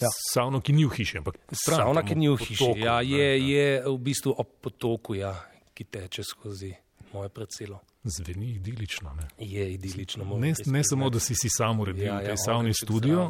[0.00, 0.08] ja.
[0.32, 2.64] Savno, ki ni v hiši, ampak stran, savna, ki ni v hiši.
[2.64, 5.34] Potoku, ja, je, je v bistvu ob potoku, ja,
[5.74, 6.72] ki teče skozi
[7.12, 7.82] moje predselo.
[8.04, 9.12] Zveni idilično.
[9.14, 9.28] Ne?
[9.38, 10.24] Je idilično.
[10.38, 13.28] Ne, ne samo, da si, si sam uredil ja, ja, savni studio.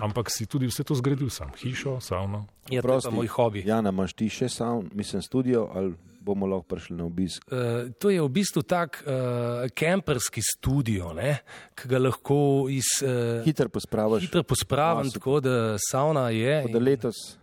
[0.00, 2.46] Ampak si tudi vse to zgradil sam, hišo, savno.
[2.70, 3.64] Je ja, to moj hobi.
[3.66, 7.44] Ja, imaš ti še savn, mislim, studio ali bomo lahko prišli na obisk?
[7.48, 11.12] Uh, to je v bistvu tak uh, kemperski studio,
[11.74, 13.00] ki ga lahko iz.
[13.04, 14.28] Uh, hitro pospraviš.
[14.28, 15.56] Hitro pospravim, no, tako da
[15.90, 16.62] sauna je.
[16.72, 17.38] Da letos.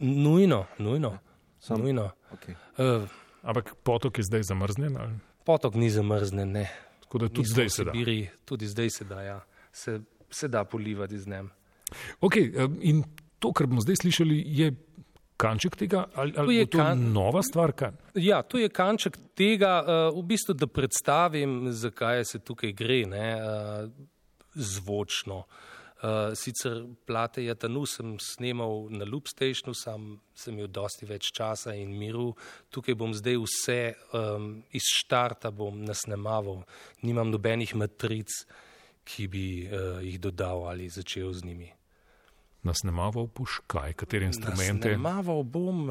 [0.00, 1.18] Nujno, nujno.
[1.60, 2.10] Sam, nujno.
[2.32, 2.56] Okay.
[2.80, 3.04] Uh,
[3.42, 4.96] Ampak potok je zdaj zamrznjen?
[4.96, 5.18] Ali?
[5.44, 6.68] Potok ni zamrznjen, ne.
[7.04, 7.92] Tako da tudi zdaj se da.
[7.92, 9.40] Sibiri, tudi zdaj se da, ja.
[9.72, 11.50] se, se da polivati z njem.
[12.20, 13.04] Okay, in
[13.40, 14.70] to, kar bomo zdaj slišali, je
[15.40, 17.00] kanček tega, ali, ali je to kan...
[17.12, 17.72] nova stvar?
[17.72, 17.96] Kaj?
[18.20, 23.28] Ja, to je kanček tega, uh, v bistvu, da predstavim, zakaj se tukaj gre, ne,
[23.40, 23.90] uh,
[24.54, 25.44] zvočno.
[26.34, 31.90] Sicer plate Jatanu sem snemal na Loop Stationu, sam sem imel dosti več časa in
[31.92, 32.30] miru.
[32.72, 33.76] Tukaj bom zdaj vse
[34.16, 36.62] um, iz štarta bom nasnemaval,
[37.04, 38.32] nimam nobenih matric,
[39.04, 41.68] ki bi uh, jih dodal ali začel z njimi
[42.66, 44.92] nasnemaval boš kaj, katere instrumente?
[44.92, 45.86] Nasnemaval bom,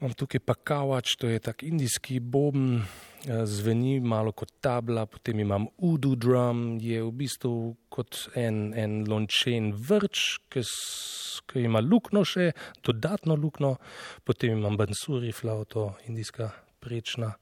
[0.00, 5.66] imam tukaj pa kavač, to je tak indijski uh, zveni malo kot tabla, potem imam
[5.78, 7.54] udu drum, je v bistvu
[7.88, 12.52] kot en, en lončen vrč, ki ima lukno še,
[12.84, 13.76] dodatno lukno,
[14.24, 16.50] potem imam bansuri flauto, indijska
[16.84, 17.32] prečna,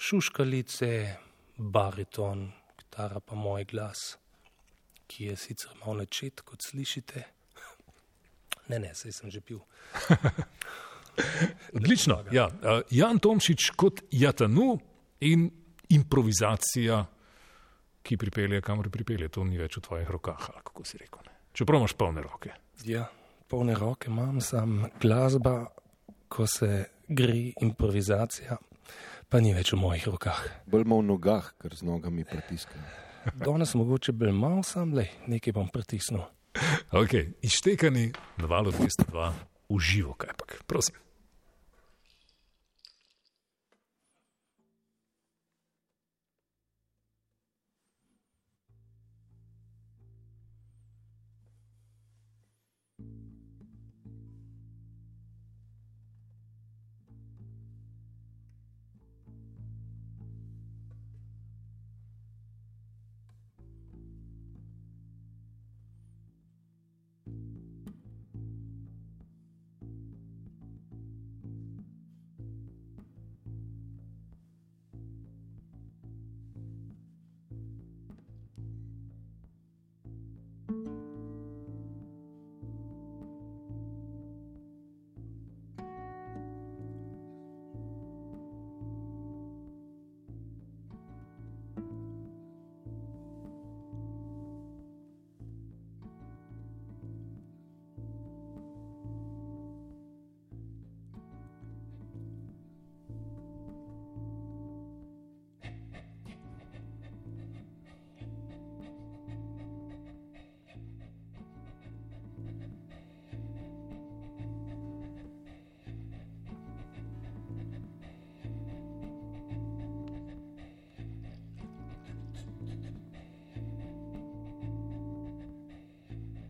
[0.00, 0.90] šuškalice,
[1.56, 2.48] bariton,
[2.80, 4.14] kitara pa moj glas
[5.14, 7.22] ki je sicer malo načet, kot slišite.
[8.68, 9.58] Ne, ne, sej sem že pil.
[11.76, 12.22] Odlično.
[12.32, 12.46] Ja.
[12.48, 14.78] Uh, Jan Tomšič kot Jatanu
[15.20, 15.50] in
[15.92, 17.02] improvizacija,
[18.02, 21.20] ki pripelje, kamor pripelje, to ni več v tvojih rokah, ali kako si rekel.
[21.28, 21.36] Ne?
[21.52, 22.56] Čeprav imaš polne roke.
[22.88, 23.04] Ja,
[23.52, 25.68] polne roke imam, sam glasba,
[26.28, 28.58] ko se gre improvizacija,
[29.28, 30.40] pa ni več v mojih rokah.
[30.66, 33.03] Bolj v nogah, ker z nogami pritiskajo.
[33.34, 36.22] Danes mogoče bolj malo, sam le nekaj bom pritisnil.
[36.92, 39.32] Ok, iztekani na valu 202,
[39.68, 41.03] uživo kaj pa, prosim.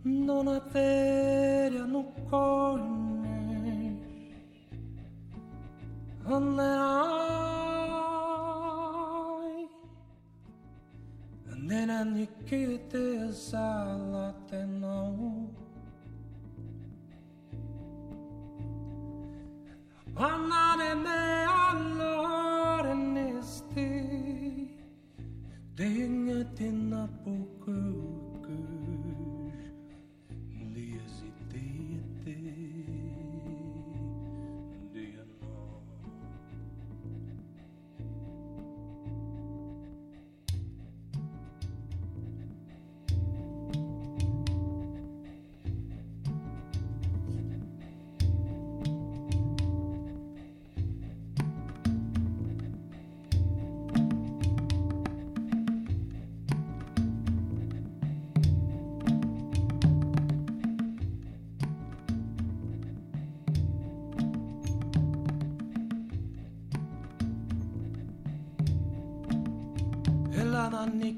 [0.05, 2.94] Não na feria no corno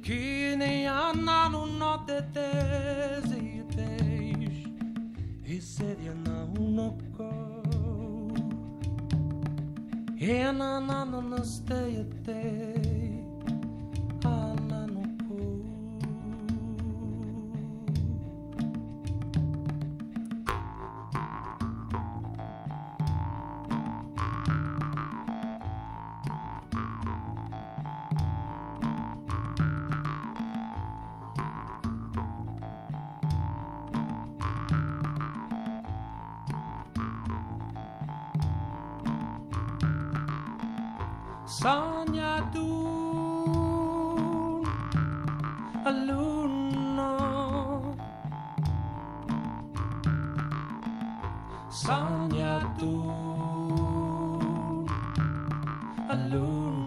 [0.03, 4.65] que nem a na no note tes e tes
[5.45, 7.31] e seria na no co
[10.19, 12.46] e na na no stay tes
[51.97, 52.61] down, yeah,
[56.11, 56.86] alone.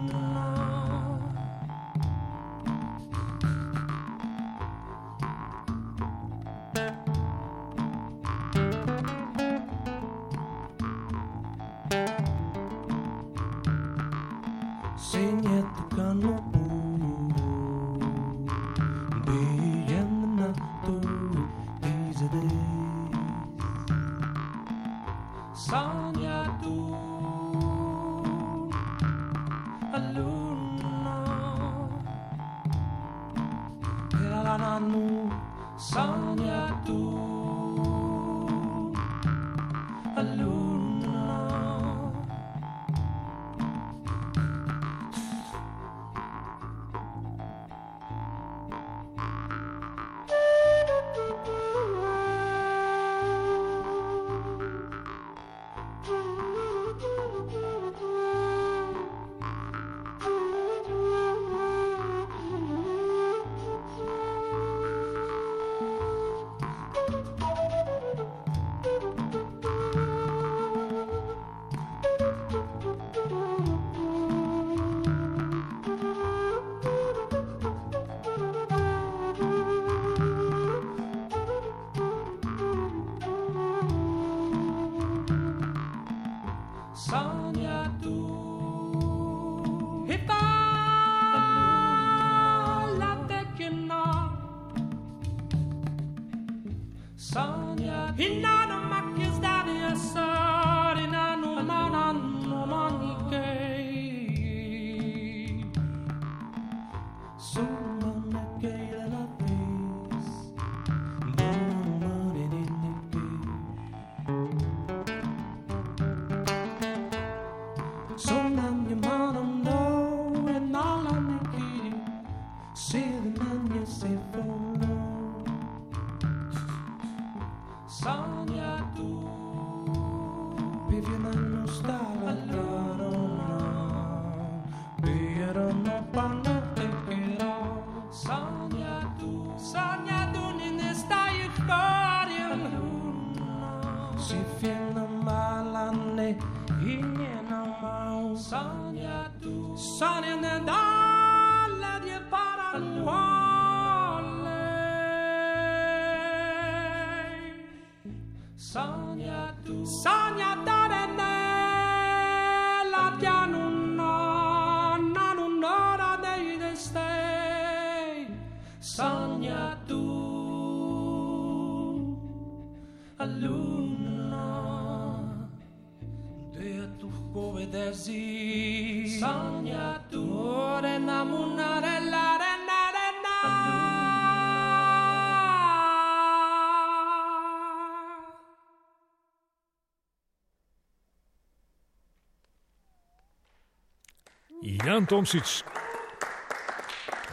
[195.10, 195.48] Tomšič.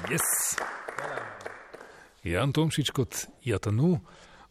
[0.10, 0.26] Yes.
[2.26, 4.00] Jan Tomšič kot Jatanu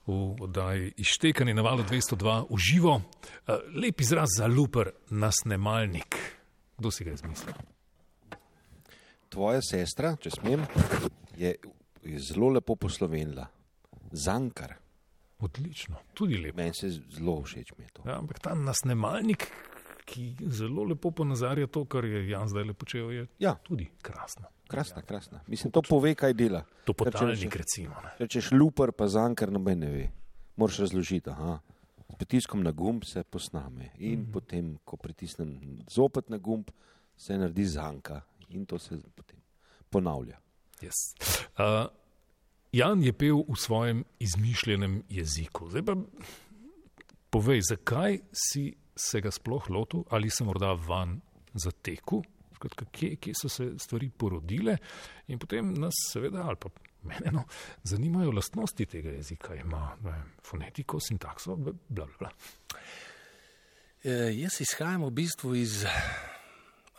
[0.07, 3.03] v oddaji Ištekanje na valu 202 v živo.
[3.03, 6.15] Eh, Lep izraz za luper, nasnemalnik.
[6.79, 7.59] Kdo si ga je izmislil?
[9.29, 10.63] Tvoja sestra, če smem,
[11.35, 11.57] je,
[12.07, 13.49] je zelo lepo poslovenila.
[14.15, 14.79] Zankar.
[15.43, 16.63] Odlično, tudi lepo.
[16.63, 18.07] Meni se zelo všeč mi je to.
[18.07, 19.51] Ja, ampak ta nasnemalnik,
[20.07, 23.57] ki zelo lepo ponazarja to, kar je Jan zdaj lepo počel, je Ja.
[23.63, 24.47] tudi krasno.
[24.69, 25.41] Krasna, krasna.
[25.47, 26.65] Mislim, to pove, kaj dela.
[26.85, 27.95] To potalnik, recimo.
[28.03, 28.15] Ne.
[28.19, 30.07] Če rečeš luper, pa zankar, noben ne ve.
[30.57, 31.31] Moraš razložiti.
[31.31, 31.59] Aha.
[32.07, 34.33] S pritiskom na gumb se posname in mm -hmm.
[34.33, 36.71] potem, ko pritisnem zopet na gumb,
[37.17, 39.39] se naredi zanka in to se potem
[39.91, 40.39] ponavlja.
[40.81, 41.15] Yes.
[41.59, 41.91] Uh,
[42.73, 45.71] Jan je pel v svojem izmišljenem jeziku.
[45.71, 45.97] Zdaj pa
[47.31, 51.21] povej, zakaj si se ga sploh lotil, ali se morda van
[51.55, 52.25] zatekel,
[52.57, 54.79] Skratka, kje, kje so se stvari porodile,
[55.29, 56.71] in potem nas, seveda, ali pa
[57.07, 57.43] mene, no,
[57.85, 59.55] zanimajo lastnosti tega jezika.
[59.61, 62.31] Ima ne, fonetiko, sintakso, bla, bla, bla.
[64.03, 65.83] E, jaz izhajam v bistvu iz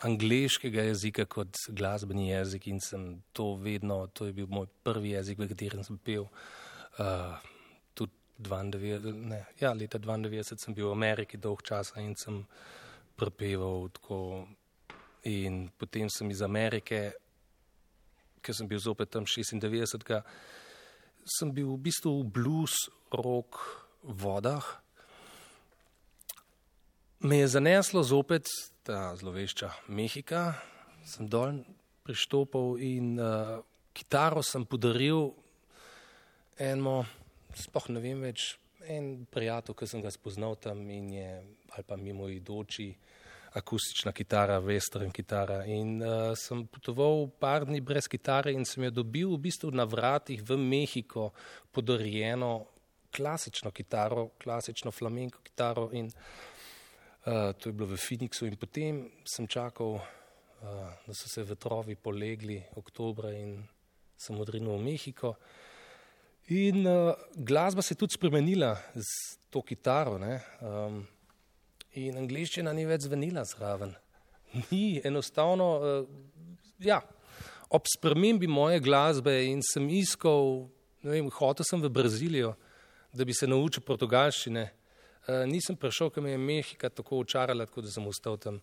[0.06, 5.42] angliškega jezika kot glasbeni jezik in sem to vedno, to je bil moj prvi jezik,
[5.42, 6.30] v katerem sem pel.
[6.98, 7.38] Uh,
[8.38, 12.44] 92, ne, ja, leta 92 sem bil v Ameriki dolg časa in sem
[13.18, 14.48] prepeval tako.
[15.28, 17.12] In potem sem iz Amerike,
[18.40, 20.24] ker sem bil zopet tam 96,
[21.28, 22.76] sem bil v bistvu v blues,
[23.12, 23.60] rock
[24.04, 24.64] vodah.
[27.20, 28.48] Me je zaneslo zopet
[28.86, 30.54] ta zlovešča Mehika,
[31.04, 31.66] sem dol
[32.06, 33.60] prištopil in uh,
[33.92, 35.34] kitaro sem podaril
[36.56, 37.04] enemu,
[37.58, 38.56] spoh ne vem več,
[38.88, 41.30] en prijatelj, ki sem ga spoznal tam in je,
[41.76, 42.92] ali pa mimo idoči,
[43.58, 45.64] akustična kitara, western kitara.
[45.66, 49.88] In uh, sem potoval par dni brez kitare in sem jo dobil v bistvu na
[49.90, 51.32] vratih v Mehiko
[51.74, 52.68] podarjeno
[53.16, 56.12] klasično kitaro, klasično flamenko kitaro in
[57.28, 62.00] Uh, to je bilo v Phoenixu in potem sem čakal, uh, da so se vetrovi
[62.00, 63.68] polegli oktobra in
[64.16, 65.34] sem odrinil v Mehiko.
[66.48, 70.16] In uh, glasba se je tudi spremenila z to kitaro.
[70.18, 70.40] Ne?
[70.62, 71.02] Um,
[72.00, 73.92] in angliščina ni več zvenila zraven.
[74.72, 77.02] Ni enostavno, uh, ja,
[77.68, 80.70] ob spremembi moje glasbe in sem iskal,
[81.04, 82.54] ne vem, hotel sem v Brazilijo,
[83.12, 84.64] da bi se naučil portugalščine.
[85.28, 88.62] Uh, nisem prišel, ker me je Mehika tako očarala, tako da sem ostal tam.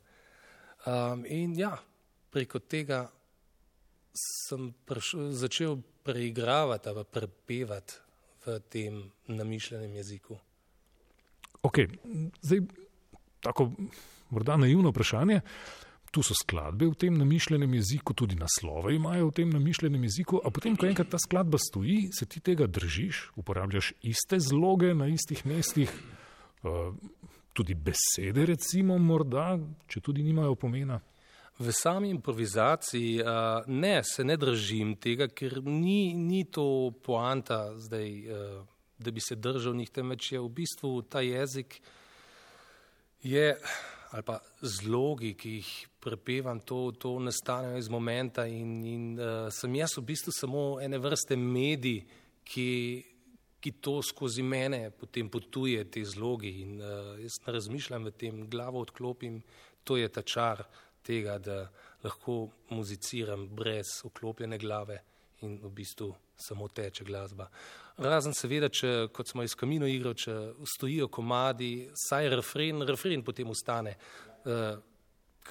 [0.89, 1.75] Um, in ja,
[2.33, 3.11] preko tega
[4.15, 8.01] sem prišel, začel preigravati, pa prepevati
[8.47, 10.39] v tem namišljenem jeziku.
[11.65, 11.79] Ok,
[12.43, 12.61] zdaj
[13.41, 13.71] tako
[14.31, 15.41] morda naivno vprašanje.
[16.11, 20.51] Tu so skladbe v tem namišljenem jeziku, tudi naslove imajo v tem namišljenem jeziku, a
[20.55, 25.43] potem, ko enkrat ta skladba stoji, se ti tega držiš, uporabljaš iste zloge na istih
[25.47, 25.91] mestih,
[26.63, 26.95] uh,
[27.53, 29.57] tudi besede, recimo, morda,
[29.91, 31.01] če tudi nimajo pomena.
[31.59, 38.09] V sami improvizaciji uh, ne, se ne držim tega, ker ni, ni to poanta zdaj,
[38.27, 38.65] uh,
[38.99, 41.79] da bi se držal njih, temveč je v bistvu ta jezik
[43.23, 43.55] je,
[44.11, 49.75] ali pa zlogi, ki jih prepevam, to, to nastanejo iz momenta in, in uh, sem
[49.79, 52.03] jaz v bistvu samo ene vrste medij,
[52.45, 52.71] ki,
[53.63, 58.43] ki to skozi mene potem potuje, te zlogi in uh, jaz ne razmišljam v tem,
[58.51, 59.39] glavo odklopim,
[59.85, 60.67] to je ta čar
[61.05, 61.65] tega, da
[62.05, 65.01] lahko muziciram brez oklopljene glave
[65.45, 67.49] in v bistvu samo teče glasba.
[67.97, 70.35] Razen seveda, če, kot smo iz kamino igro, če
[70.67, 73.95] stojijo komadi, saj refren, refren potem ustane.
[74.45, 74.75] Uh,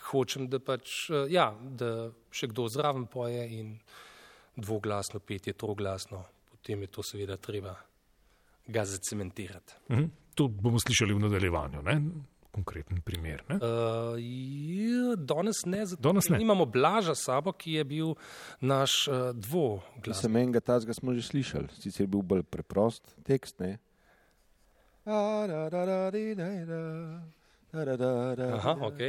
[0.09, 3.77] hočem, da pač, uh, ja, da še kdo zraven poje in
[4.55, 7.77] dvoglasno petje, troglasno, potem je to seveda treba
[8.67, 9.79] ga zacementirati.
[9.91, 10.11] Mhm.
[10.33, 11.95] To bomo slišali v nadaljevanju, ne?
[12.53, 13.41] Konkreten primer.
[13.49, 13.57] Ne?
[13.57, 16.37] Uh, je, danes ne, zato Danes ne.
[16.37, 18.13] nimamo Blaža sabo, ki je bil
[18.61, 20.21] naš uh, dvoglas.
[20.21, 23.57] Sem enega tazga smo že slišali, sicer je bil bolj preprost tekst.
[23.59, 23.77] Ne?
[28.61, 29.01] Aha, ok.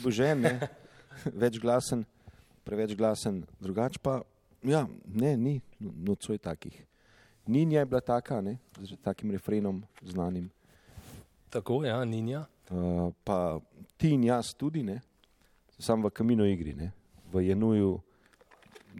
[0.00, 0.58] Obožen, ne?
[1.32, 2.04] večglasen,
[2.64, 4.20] preveč glasen, drugače pa,
[4.62, 6.86] ja, ne, ni nocoj takih.
[7.46, 10.50] Ninja je bila taka, ne, z takim refrenom znanim.
[11.50, 12.44] Tako, ja, Ninja.
[12.70, 13.58] Uh, pa
[13.96, 15.00] ti in jaz tudi, ne,
[15.78, 16.92] sam v kamino igri, ne,
[17.32, 17.96] v Januju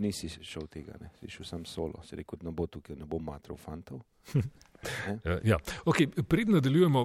[0.03, 3.07] nisi šel tega, ne, si šel sam solo, si rekel, da ne bo tukaj, ne
[3.07, 4.03] bo matrov fantov.
[4.81, 5.59] Eh, Ja.
[5.85, 7.03] Okay, Preden nadaljujemo,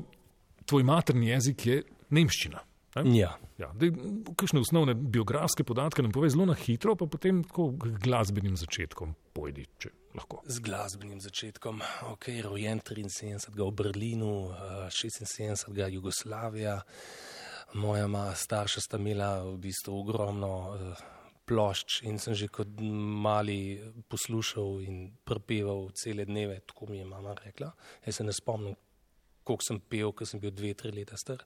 [0.66, 2.62] tvoj materni jezik je nemščina.
[2.96, 3.18] Ne?
[3.18, 3.36] Ja.
[3.56, 3.94] Ja, dej,
[4.36, 7.70] kakšne osnovne biografske podatke nam pove zelo na hitro, pa potem tako
[8.04, 10.42] glasbenim začetkom pojdi, če lahko.
[10.44, 11.80] Z glasbenim začetkom,
[12.12, 16.82] ok, rojen 73 v Berlinu, eh, 76 Jugoslavija.
[17.80, 21.04] Moja ma, starša sta imela v bistvu ogromno eh,
[21.46, 23.80] plošč in sem že kot mali
[24.10, 27.72] poslušal in prepeval cele dneve, tako mi je mama rekla.
[28.06, 28.76] Jaz se ne spomnim,
[29.44, 31.46] koliko sem pel, ko sem bil dve, tri leta star.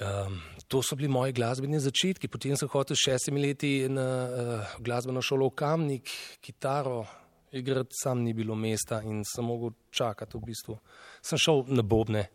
[0.00, 2.28] Um, to so bili moji glasbeni začetki.
[2.28, 6.10] Potem sem hotel s šestimi leti na uh, glasbeno šolo v Kamnik,
[6.42, 7.04] kitaro
[7.52, 10.38] igrati, sam ni bilo mesta in sem mogel čakati.
[10.38, 10.78] V bistvu.
[11.22, 12.26] Sem šel na bobne,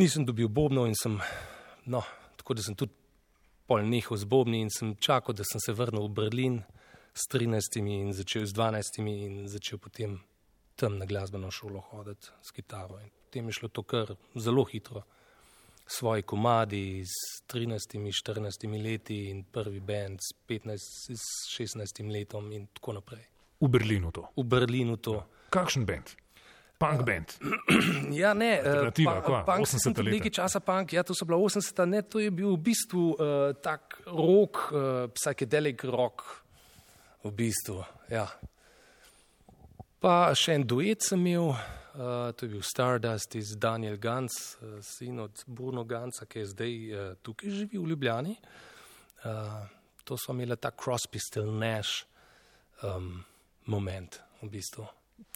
[0.00, 1.18] nisem dobil bobnov in sem,
[1.92, 2.00] no,
[2.40, 2.96] tako da sem tudi
[3.68, 6.62] pol nehal z bobni in sem čakal, da sem se vrnil v Berlin
[7.12, 10.22] s 13 in začel z 12 in začel potem
[10.76, 12.96] tam na glasbeno šolo hoditi s kitaro.
[13.04, 15.04] In potem je šlo to kar zelo hitro
[15.86, 20.76] svoji komadi s 13, 14 leti in prvi bend s 15,
[21.14, 23.24] s 16 letom in tako naprej.
[23.60, 24.28] V Berlinu to.
[24.36, 25.24] V Berlinu to.
[25.50, 26.16] Kakšen bend?
[26.78, 27.34] Punk band.
[28.20, 29.78] Ja, ne, eh, Alternativa, kva, punk 80.
[29.78, 30.16] sem tudi leta.
[30.18, 31.86] nekaj časa punk, ja, to so bila 80.
[31.86, 36.44] Ne, to je bil v bistvu uh, tak rock, uh, psychedelic rock,
[37.24, 38.26] v bistvu, ja.
[40.04, 44.74] Pa še en duet sem imel, uh, to je bil Stardust iz Daniel Gans, uh,
[44.84, 48.34] sin od Bruno Gansa, ki je zdaj uh, tukaj živi v Ljubljani.
[49.24, 49.62] Uh,
[50.04, 52.04] to so imeli ta Crosby, Still Nash
[52.84, 53.24] um,
[53.64, 54.84] moment, v bistvu.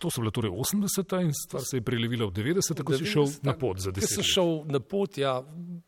[0.05, 3.33] To so bile torej 80-ta in stvar se je prelevila v 90-te, ko si šel
[3.49, 4.33] na pot za Ko 10 sem let.
[4.35, 5.39] šel na pot, ja,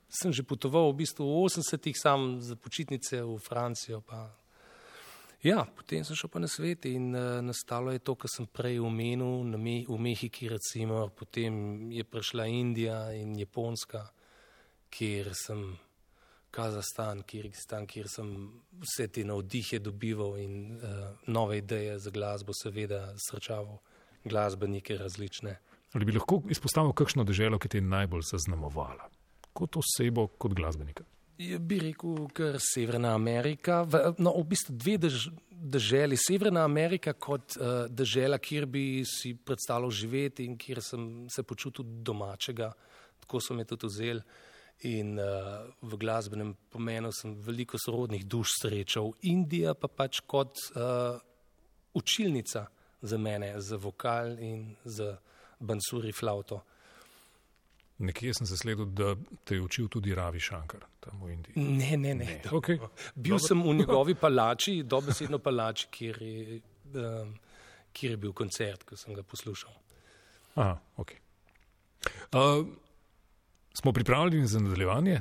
[0.08, 4.00] sem že potoval v bistvu v 80-ih, sam za počitnice v Francijo.
[4.00, 4.30] Pa.
[5.42, 8.80] Ja, potem sem šel pa na svet in uh, nastalo je to, kar sem prej
[8.84, 14.04] omenil, Me v Mehiki recimo, potem je prišla Indija in Japonska,
[14.92, 15.78] kjer sem
[16.50, 18.28] Kazahstan, Kirgistan, kjer sem
[18.82, 23.78] vse te navdihe dobival in uh, nove ideje za glasbo, seveda srčaval
[24.24, 25.56] glasbenike različne.
[25.94, 29.08] Ali bi lahko izpostavil kakšno deželo, ki te je najbolj zaznamovala?
[29.56, 31.06] Kot osebo, kot glasbenika.
[31.40, 36.18] Bi rekel, kar Severna Amerika, v, no, v bistvu dve dež, deželi.
[36.20, 41.86] Severna Amerika kot uh, dežela, kjer bi si predstavljal živeti in kjer sem se počutil
[42.04, 42.68] domačega,
[43.24, 44.20] tako so me tudi vzeli.
[44.90, 49.12] In uh, v glasbenem pomenu sem veliko sorodnih duš srečal.
[49.28, 51.16] Indija pa pač kot uh,
[51.96, 52.66] učilnica
[53.00, 55.14] za mene, za vokal in za
[55.60, 56.60] bansuri flauto.
[58.00, 59.12] Nekje sem se sledil, da
[59.44, 61.54] te je učil tudi Ravi Shankar tam v Indiji.
[61.56, 62.24] Ne, ne, ne.
[62.24, 62.78] Ne, okej.
[63.14, 63.46] Bil Dobro.
[63.46, 66.60] sem v njegovi palači, dobesedno palači, kjer je,
[66.94, 67.34] um,
[67.92, 69.74] kjer je bil koncert, ko sem ga poslušal.
[70.54, 71.12] Aha, ok.
[72.32, 72.66] Uh,
[73.76, 75.20] smo pripravljeni za nadaljevanje?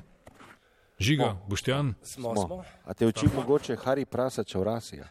[0.99, 1.45] Žiga, Smo.
[1.47, 2.45] Boštjan, Smo, Smo.
[2.45, 2.63] smo.
[2.85, 5.07] A te uči mogoče Hari Prasa Čaurasija?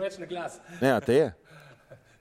[0.00, 0.58] Več na glas.
[0.80, 1.28] Ne, a te je?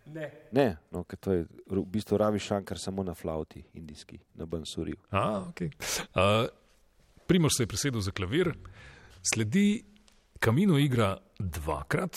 [0.05, 0.31] Ne.
[0.51, 4.97] Ne, no, ker to je v bistvu Ravi Shankar samo na flauti, indijski, na bansurju.
[5.11, 5.71] A, okay.
[6.15, 6.47] uh,
[7.27, 8.51] Primož se je presedel za klavir,
[9.23, 9.83] sledi
[10.39, 12.15] kamino igra dvakrat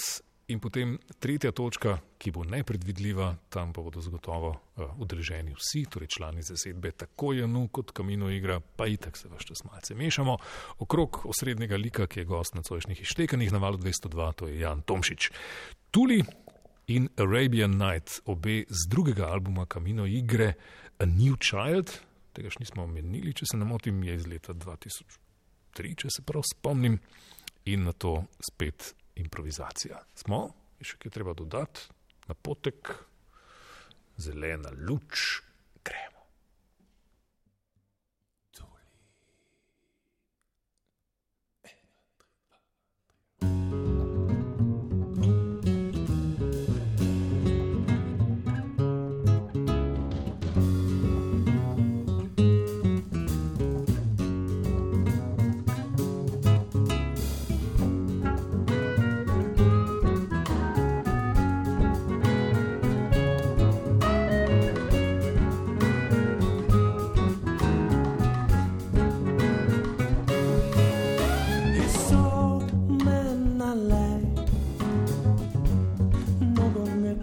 [0.48, 6.10] in potem tretja točka, ki bo nepredvidljiva, tam pa bodo zagotovo uh, udeleženi vsi, torej
[6.16, 10.36] člani zasedbe, tako Janu kot kamino igra, pa itak se vse čas malce mešamo,
[10.82, 14.82] okrog osrednjega lika, ki je gost na cojšnjih ištekanjih na valu 202, to je Jan
[14.82, 15.30] Tomšič.
[15.90, 16.22] Tuli
[16.86, 20.54] in Arabian Night, obe z drugega albuma Kamino igre
[20.98, 21.90] A New Child,
[22.32, 26.46] tega še nismo omenili, če se ne motim, je iz leta 2003, če se prav
[26.46, 26.98] spomnim,
[27.66, 29.98] in na to spet improvizacija.
[30.14, 30.46] Smo,
[30.78, 31.88] je še kaj treba dodati,
[32.30, 32.92] napotek,
[34.22, 35.42] zelena luč,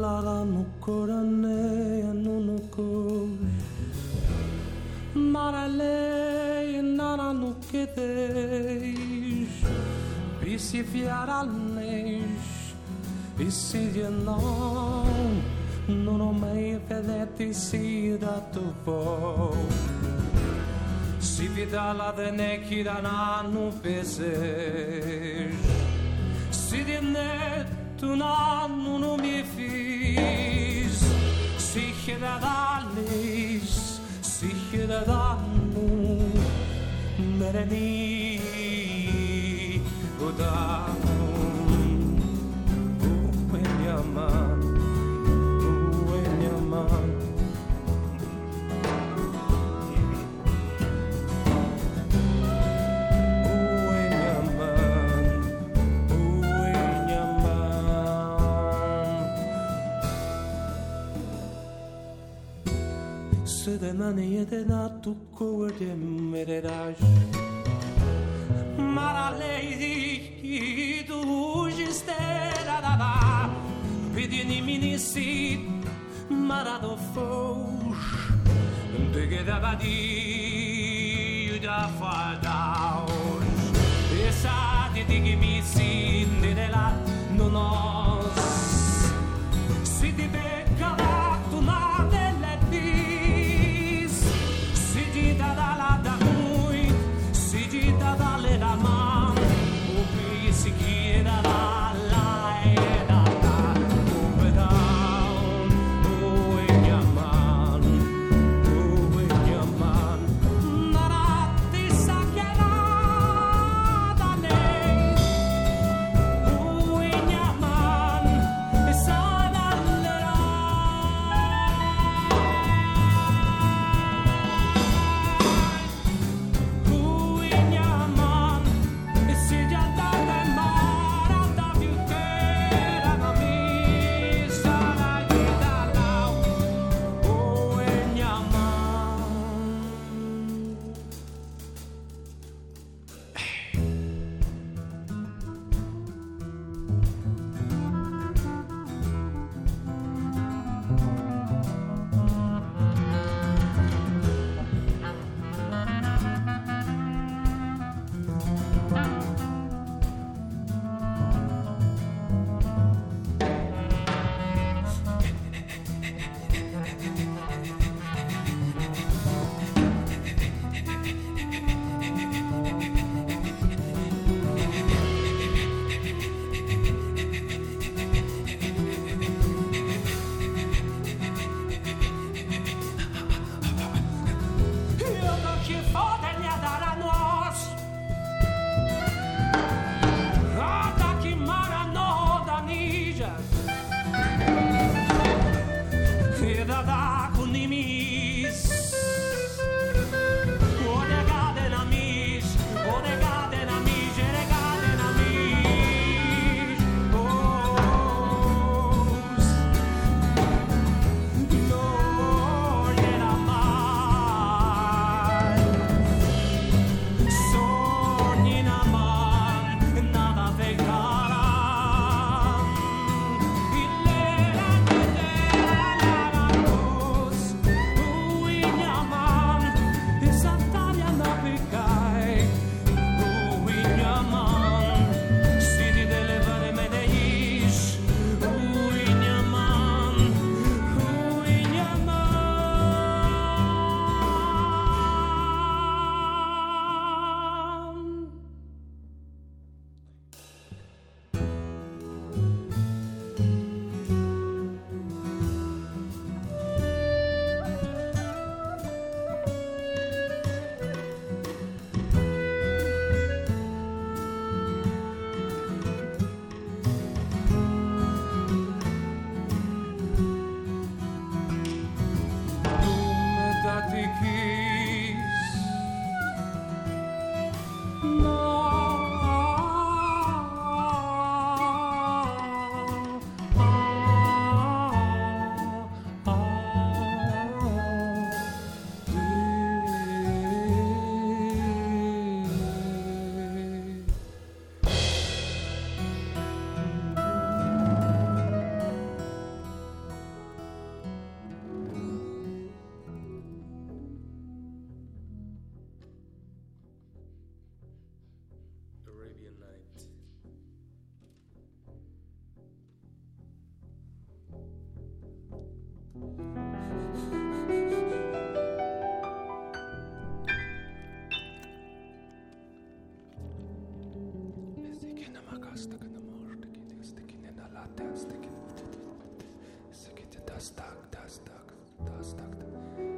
[0.00, 3.28] Lá no coraneia no no co
[5.14, 9.50] marale nana no que deis.
[10.40, 12.74] Bisi a leis
[13.38, 15.04] e se de não
[15.88, 19.52] no nome vedete se da tu po
[21.18, 25.54] si vidala de neki da nanu peseis
[26.52, 28.83] si de netu nanu
[34.74, 35.38] Ciudadano,
[37.38, 38.40] ven a mí,
[40.18, 41.03] Godard.
[64.04, 66.00] manejete natuko erden
[66.32, 66.98] mereraz
[68.96, 71.20] Maralei di du
[71.76, 73.14] gistera da da
[74.14, 75.58] Pidini minisi
[76.28, 78.04] marado fous
[79.14, 79.98] Dege da badi
[81.62, 83.56] da fadaus
[84.28, 84.58] Esa
[84.92, 86.23] di digimisi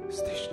[0.09, 0.46] С 1000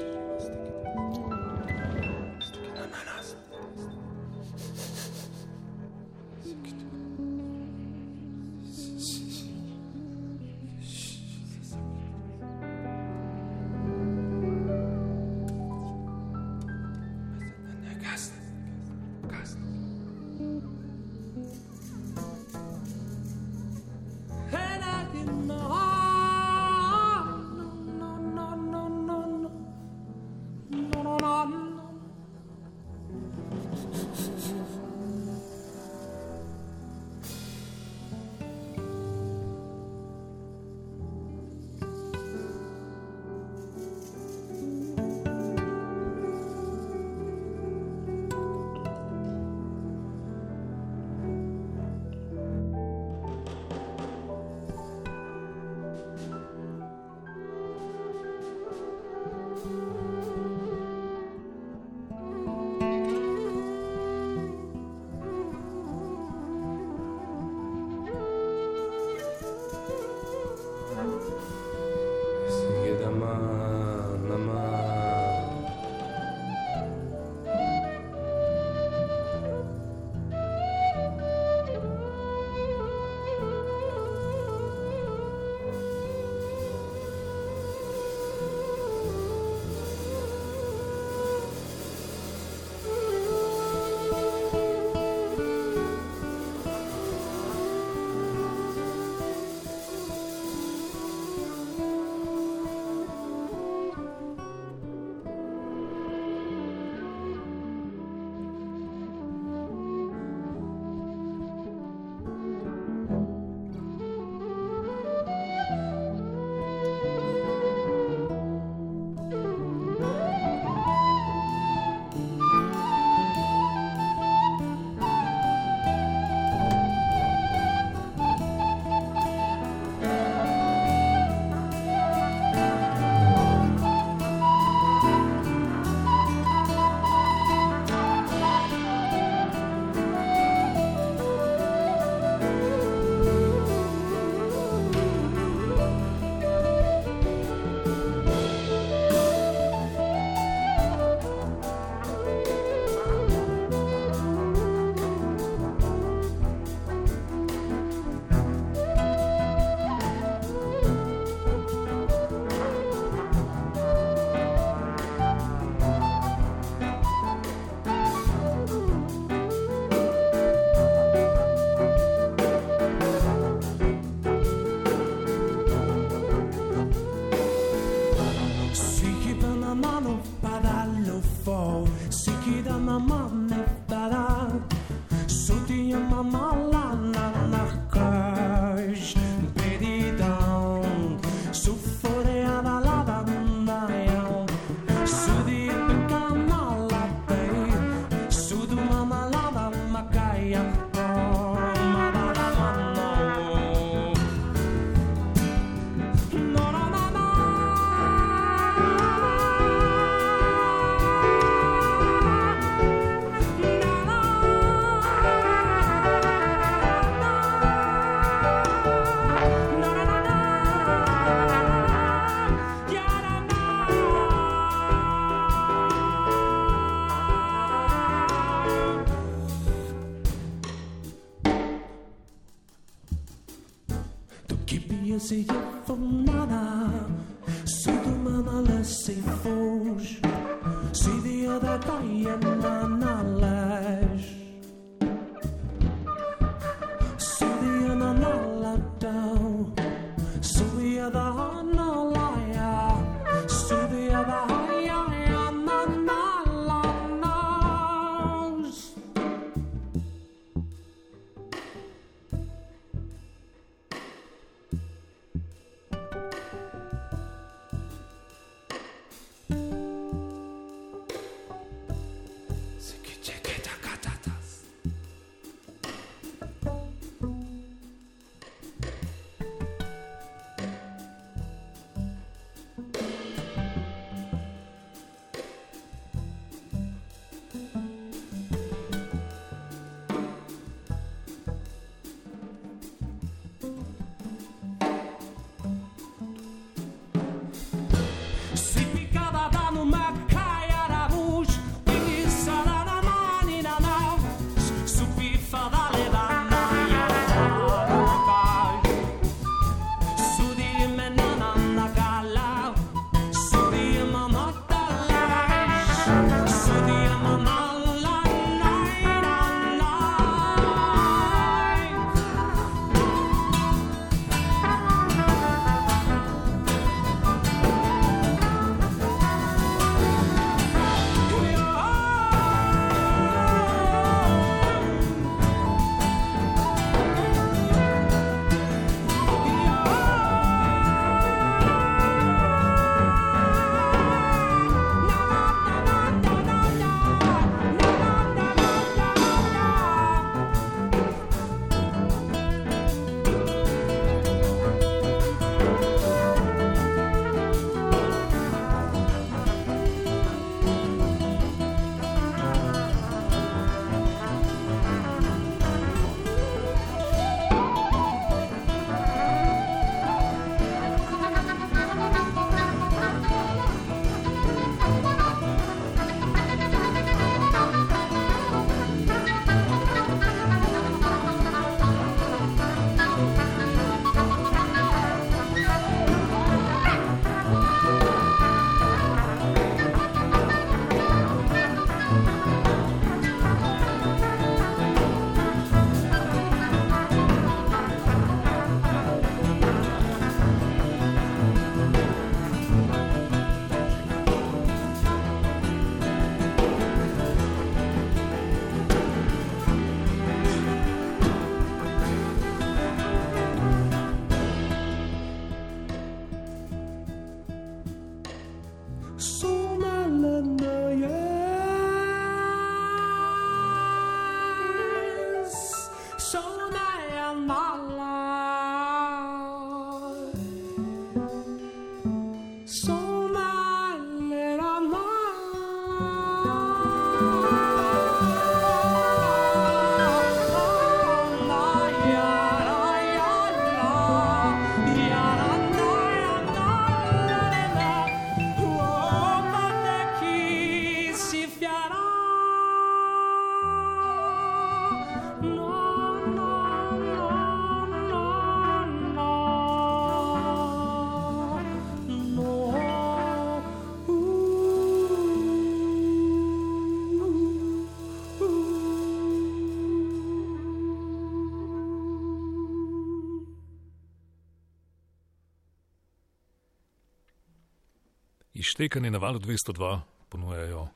[478.84, 480.88] Ištekanje na valu 202 ponujajo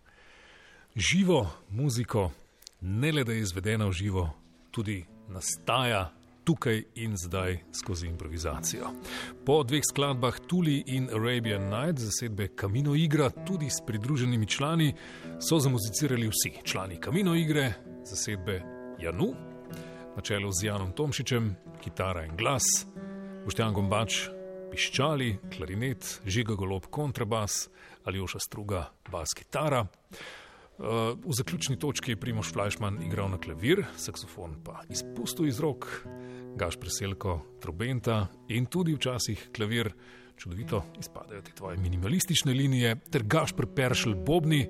[0.97, 2.31] živo muziko,
[2.81, 4.31] ne le da je izvedena v živo,
[4.71, 6.13] tudi nastaja
[6.45, 8.91] tukaj in zdaj skozi improvizacijo.
[9.47, 14.93] Po dveh skladbah Tuli in Arabian Night, zasedbe Kamino Igra, tudi s pridruženimi člani,
[15.41, 17.73] so zamuzicirali vsi člani Kamino Igre,
[18.05, 18.63] zasedbe
[19.01, 19.33] Janu,
[20.17, 22.85] na čelu z Janom Tomšičem, kitara in glas,
[23.45, 24.38] Boštjan Gombač,
[24.71, 27.69] piščali, klarinet, žiga golob, kontrabas
[28.09, 29.85] ali oša struga, bas kitara.
[30.79, 35.89] Uh, v zaključni točki je Primoš Fleischmann igral na klavir, saksofon pa izpustil iz rok,
[36.57, 39.93] gaš preselko, trobenta in tudi včasih klavir.
[40.39, 44.69] Čudovito izpadajo ti tvoje minimalistične linije, ter gaš preperšel bobni,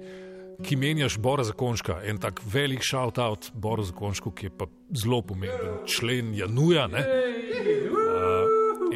[0.64, 5.84] ki menjaš Bora Zakonška, en tak velik shout-out Bora Zakonšku, ki je pa zelo pomemben
[5.86, 6.88] člen Januja.
[6.88, 6.94] Uh,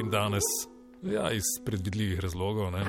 [0.00, 0.48] in danes,
[1.02, 2.84] ja, iz predvidljivih razlogov, ne,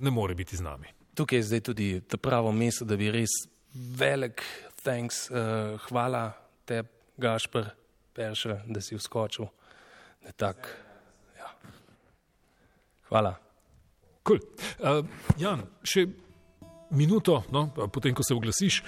[0.00, 0.86] ne more biti z nami.
[1.14, 3.30] Tukaj je zdaj tudi to pravo mesto, da bi res
[3.74, 4.42] velik
[4.82, 6.32] thanks, uh, hvala
[6.64, 6.82] te,
[7.20, 7.68] Gašpr,
[8.16, 9.46] Peršel, da si vskočil.
[10.24, 10.68] Da tak,
[11.38, 11.50] ja.
[13.08, 13.34] Hvala.
[14.26, 14.40] Cool.
[14.78, 15.04] Uh,
[15.38, 16.06] Jan, še
[16.90, 18.82] minuto, no, potem ko se oglasiš,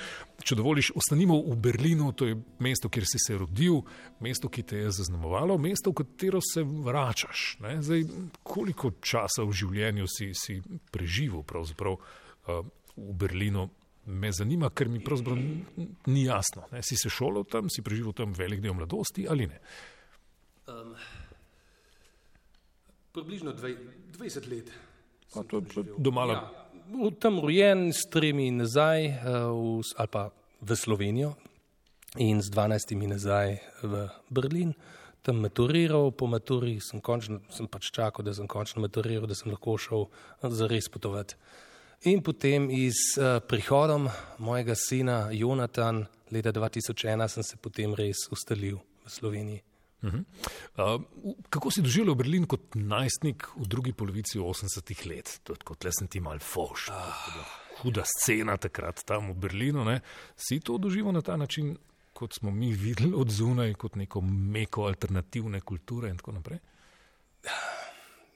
[0.46, 3.80] če dovoliš, ostanimo v Berlinu, to je mesto, kjer si se rodil,
[4.24, 7.44] mesto, ki te je zaznamovalo, mesto, v katero se vračaš.
[7.60, 8.06] Zdaj,
[8.46, 10.58] koliko časa v življenju si, si
[10.94, 12.64] preživel pravzaprav, uh,
[12.96, 13.68] v Berlinu?
[14.02, 15.36] Me zanima, ker mi pravzaprav
[16.10, 16.64] ni jasno.
[16.72, 16.80] Ne?
[16.82, 19.60] Si se šolal tam, si preživel tam velik del mladosti ali ne?
[20.66, 20.96] Um,
[23.14, 24.74] približno 20 let.
[25.38, 26.34] A, to je domala.
[26.34, 26.61] Ja
[27.20, 29.14] tam rojen, s tremi nazaj uh,
[29.50, 30.30] v, ali pa
[30.60, 31.34] v Slovenijo
[32.20, 34.74] in z dvanajstimi nazaj v Berlin.
[35.22, 39.52] Tam maturiral, po maturi sem, končno, sem pač čakal, da sem končno maturiral, da sem
[39.52, 40.08] lahko šel
[40.42, 41.38] za res potovati.
[42.10, 48.82] In potem iz uh, prihodom mojega sina Jonatan leta 2001 sem se potem res ustalil
[49.06, 49.71] v Sloveniji.
[50.02, 50.24] Uh -huh.
[50.96, 51.02] uh,
[51.50, 55.40] kako si doživel Berlin kot najstnik v drugi polovici 80-ih let?
[55.64, 56.88] Kot le sem ti mal foš.
[56.88, 56.94] Uh.
[57.82, 59.84] Huda scena takrat tam v Berlinu.
[59.84, 60.00] Ne?
[60.36, 61.76] Si to doživel na ta način,
[62.12, 66.58] kot smo mi videli od zunaj, kot neko meko alternativne kulture in tako naprej?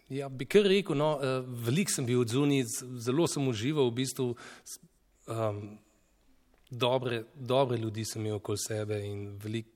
[0.09, 1.23] Ja, bi kar rekel, no, uh,
[1.67, 2.63] veliko sem bil od zunaj,
[2.99, 4.37] zelo sem užival v bistvu.
[5.27, 5.79] Um,
[6.71, 9.76] dobre, dobre ljudi sem imel okoli sebe in veliko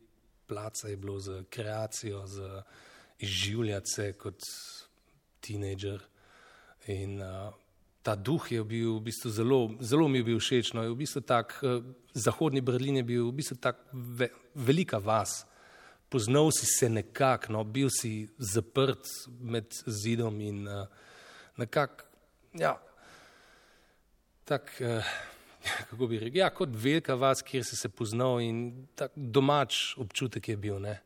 [0.51, 2.63] placa je bilo za kreacijo, za
[3.19, 4.43] izživljati se kot
[5.41, 6.03] tinejdžer.
[6.91, 7.55] In uh,
[8.03, 10.73] ta duh je bil v bistvu zelo, zelo mi je bil všeč.
[10.75, 15.45] No, v bistvu tak, uh, Zahodni Berlin je bil v bistvu tako ve, velika vas.
[16.11, 19.07] Poznal si se nekako, no, bil si zaprt
[19.39, 20.89] med zidom in uh,
[21.61, 22.09] nekako,
[22.59, 22.75] ja,
[24.45, 24.99] tako.
[24.99, 25.30] Uh,
[25.91, 30.49] kako bi rekel, ja, kot velika vas, kjer si se poznal in tak domač občutek
[30.49, 30.81] je bil.
[30.81, 30.97] Ne?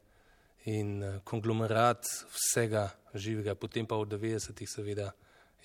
[0.70, 5.10] In uh, konglomerat vsega živega, potem pa v 90-ih, seveda,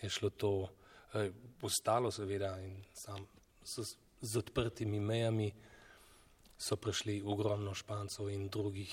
[0.02, 1.30] je šlo to, uh,
[1.62, 3.26] ostalo, seveda, in sam
[3.64, 5.52] s, z odprtimi mejami
[6.60, 8.92] so prišli ogromno špancov in drugih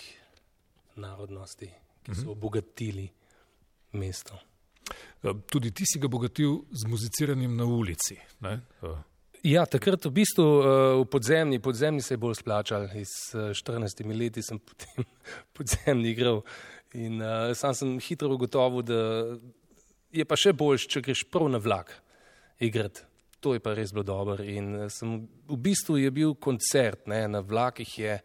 [1.02, 1.70] narodnosti,
[2.02, 2.30] ki so mhm.
[2.30, 3.08] obogatili
[3.98, 4.38] mesto.
[5.22, 8.16] Eh, tudi ti si ga bogatil z muziciranjem na ulici.
[8.40, 8.60] Ne?
[9.44, 10.66] Ja, takrat v bistvu uh,
[11.02, 12.88] v podzemni, podzemni se je bolj splačal.
[12.96, 15.04] Iz uh, 14 leti sem potem
[15.52, 16.42] podzemni igral
[16.96, 19.00] in uh, sam sem hitro ugotovil, da
[20.16, 21.92] je pa še boljš, če greš prav na vlak
[22.62, 23.04] igrati.
[23.44, 24.40] To je pa res bilo dobro.
[24.40, 27.90] In sem, v bistvu je bil koncert ne, na vlakih.
[28.00, 28.18] Je,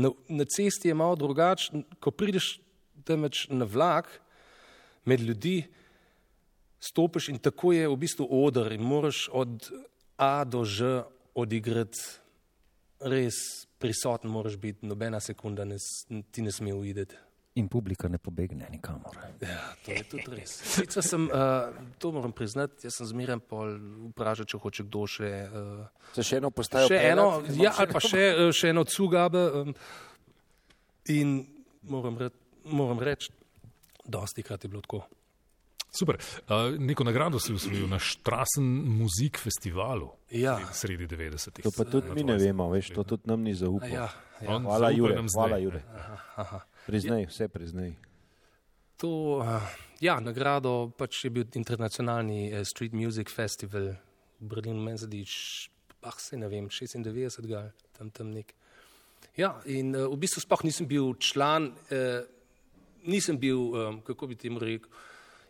[0.00, 2.56] na, na cesti je malo drugače, ko prideš
[3.04, 4.08] temveč na vlak
[5.04, 5.66] med ljudi,
[6.80, 9.68] stopiš in tako je v bistvu odr in moraš od
[10.18, 11.04] A do Ž
[11.34, 11.98] odigrati,
[13.02, 15.76] res prisoten moraš biti, nobena sekunda ne,
[16.30, 17.18] ti ne sme uideti.
[17.54, 19.14] In publika ne pobegne nikamor.
[19.38, 20.56] Ja, to je tudi res.
[20.74, 21.70] Sicer sem, uh,
[22.02, 23.76] to moram priznati, jaz sem zmeraj pol
[24.08, 25.30] vprašal, če hoče kdo še.
[25.46, 26.90] Uh, se še eno postajo?
[26.90, 29.44] Še eno, ja, ali pa še, še eno cugabe.
[29.60, 29.76] Um,
[31.14, 31.36] in
[31.86, 32.32] moram, re,
[32.74, 33.30] moram reči,
[34.02, 35.04] dosti krat je bilo tako.
[35.94, 36.18] Super.
[36.18, 38.64] Uh, neko nagrado si usvojil na Strassen
[38.98, 40.58] Muzik Festivalu ja.
[40.72, 41.62] sredi 90-ih.
[41.62, 43.88] To pa tudi mi ne vemo, veš, to tudi nam ni zaupal.
[43.88, 44.08] Ja,
[44.42, 44.58] ja.
[44.58, 45.22] Hvala, Jure.
[45.34, 45.84] Hvala, Jure.
[46.86, 47.94] Priznaj, vse priznaj.
[48.98, 49.42] To,
[50.02, 53.94] ja, nagrado pač je bil internacionalni uh, Street Music Festival
[54.42, 55.22] v Berlinu, meni zdi,
[56.02, 58.50] ah, se ne vem, 96 ga, tam tam nek.
[59.38, 62.26] Ja, in uh, v bistvu sploh nisem bil član, uh,
[63.06, 64.90] nisem bil, um, kako bi temu rekel,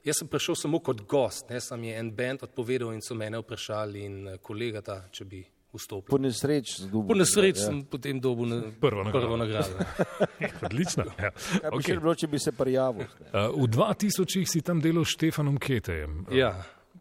[0.04, 3.38] Jaz sem prišel samo kot gost, ne, sam je en band odpovedal in so mene
[3.38, 5.40] vprašali in eh, kolega ta, če bi
[5.72, 6.06] vstopil.
[6.06, 7.08] Po nesreč, zgubil.
[7.08, 7.64] Po nesreč Ja.
[7.64, 9.20] sem potem dobil na, Prvo nagrado.
[9.20, 9.74] prvo nagrado.
[10.66, 11.04] Odlično.
[11.18, 11.30] Ja.
[11.32, 11.96] Kaj bi Okay.
[11.96, 13.08] bilo, če bi se prijavil?
[13.24, 16.52] Uh, v 2000 si tam delal s Štefanom Ketejem, uh, Ja.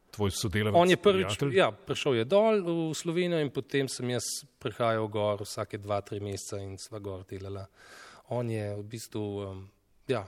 [0.09, 0.73] tvoj sodelavec.
[0.75, 1.53] On je prvič prijatelj.
[1.55, 4.23] ja, prišel je dol v Slovenijo in potem sem jaz
[4.57, 7.67] prihajal gor vsake dva, tri meseca in sva gor delala.
[8.29, 9.67] On je v bistvu, um,
[10.07, 10.23] ja,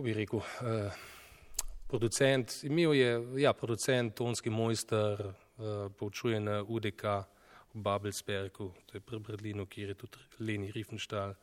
[0.00, 0.92] kako bi rekel, uh,
[1.88, 7.02] producent, imel je, ja, producent, tonski mojster, uh, poučuje na UDK
[7.74, 11.34] v Babelsbergu, to je pri Berlinu, kjer je tudi Leni Riefenstahl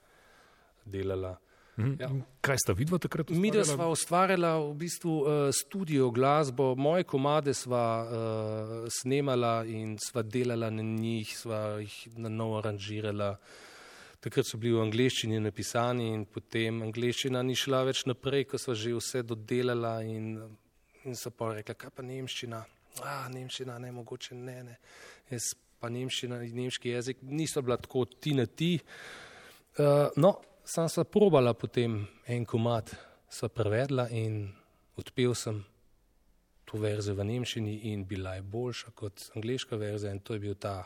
[0.86, 1.38] delala.
[1.78, 1.94] Mhm.
[2.00, 2.10] Ja.
[2.42, 3.30] Kaj sta vidva takrat?
[3.30, 3.78] Mi, da ustvarjala?
[3.78, 10.72] sva ustvarjala v bistvu uh, studio glasbo, moje komade sva uh, snemala in sva delala
[10.74, 13.36] na njih, sva jih na novo aranžirala.
[14.20, 18.74] Takrat so bili v angleščini napisani in potem angleščina ni šla več naprej, ko sva
[18.74, 20.34] že vse dodelala in,
[21.06, 22.64] in so pa rekla, kaj pa nemščina.
[23.06, 24.78] A, nemščina, ne, mogoče ne, ne.
[25.30, 28.74] Jaz pa nemščina in nemški jezik niso bila tako ti na ti.
[29.78, 30.34] Uh, no,
[30.66, 32.96] sam sva probala potem en komat,
[33.30, 34.48] sva prevedla in
[34.98, 35.62] odpel sem
[36.68, 40.56] to verzijo v nemščini in bila je boljša kot angliška verzija in to je bil
[40.60, 40.82] ta,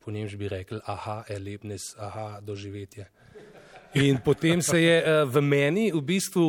[0.00, 3.06] po nemški bi rekel, aha, erlebnis, aha, doživetje.
[3.94, 6.44] In potem se je uh, v meni, v bistvu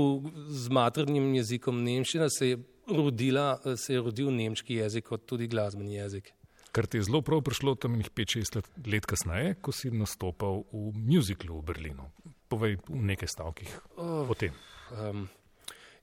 [0.54, 2.60] z maternim jezikom nemščina, se je,
[2.92, 6.32] rodila, eh, se je rodil nemški jezik kot tudi glasbeni jezik.
[6.72, 10.64] Kar ti je zelo prav prišlo tam nekaj 5-6 let, let kasneje, ko si nastopal
[10.72, 12.08] v muziklu v Berlinu.
[12.52, 14.30] Povej v nekaj stavkih Oh.
[14.30, 14.56] o tem.
[14.92, 15.28] Um,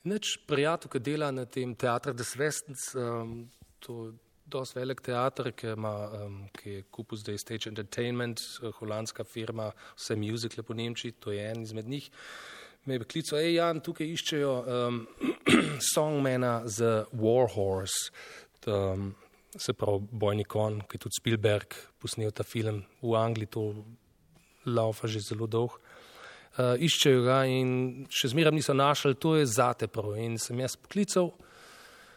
[0.09, 3.49] Neč prijatelj, ki dela na tem teatru des Westens, um,
[3.83, 4.15] to
[4.51, 9.71] dosti velik teater, ki, ima, um, ki je kupil zdaj Stage Entertainment, eh, holandska firma,
[9.97, 12.11] vse muzikle po Nemčiji, to je en izmed njih.
[12.85, 15.01] Me je klical, hej Jan, tukaj iščejo um,
[15.93, 18.13] songmana za Warhorse,
[18.67, 19.13] um,
[19.57, 23.71] se pravi Bojni kon, ki je tudi Spielberg posnel ta film v Angliji, to
[24.69, 25.81] laufa že zelo dolgo
[26.59, 27.71] uh, iščejo ga in
[28.13, 30.17] še zmeraj niso našli, to je zate prav.
[30.21, 31.33] In sem jaz poklical.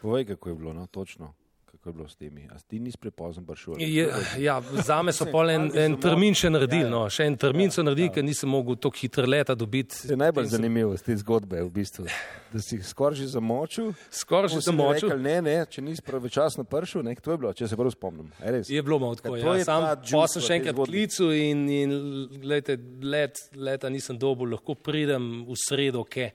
[0.02, 1.34] Povej, kako je bilo, no, točno.
[1.82, 2.48] Kako je bilo s temi?
[2.52, 3.74] A ti nisi prepozno prišel?
[3.80, 7.72] Je, ja, za me so pol en, en termin še naredili, no, še en termin
[7.74, 10.04] so naredili, ker nisem mogel tako hitro leta dobiti.
[10.04, 12.06] To je najbolj zanimivo z te zgodbe, v bistvu.
[12.54, 13.90] da si jih skoraj že zamočil.
[14.14, 15.10] Skoraj že zamočil.
[15.10, 18.30] Rekel, ne, ne, če nisi pravočasno prišel, ne, to je bilo, če se prav spomnim.
[18.46, 19.48] A je bilo malo tako, ja.
[19.48, 21.98] to je sam pa juice sem še enkrat klical in, in
[22.46, 26.30] lejte, let, leta nisem dobil, lahko pridem v sredo, ke.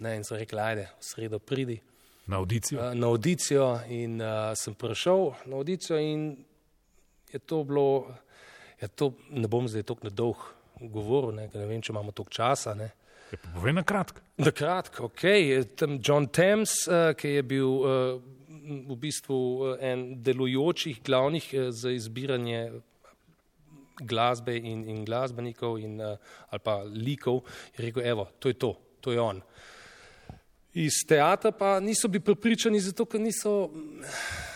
[0.00, 1.76] Ne, in so rekli, ajde, v sredo pridi.
[2.28, 2.80] Na audicijo?
[2.80, 6.36] Uh, na audicijo in uh, sem prišel na audicijo in
[7.32, 8.14] je to bilo,
[8.80, 10.44] ja, to ne bom zdaj tako dolg
[10.80, 12.74] govoril, ne, ne vem, če imamo toliko časa.
[12.76, 12.90] Ne.
[13.32, 14.20] Ja, pa povej na kratko.
[14.40, 15.24] Na kratko, ok,
[15.76, 18.20] tam John Thames, uh, ki je bil uh,
[18.88, 22.62] v bistvu uh, en delujočih glavnih uh, za izbiranje
[23.98, 26.16] glasbe in, in glasbenikov in, uh,
[26.52, 27.42] ali pa likov,
[27.76, 29.42] je rekel, evo, to je to, to je on.
[30.78, 33.70] Iz teatra pa niso bili prepričani, zato ker niso,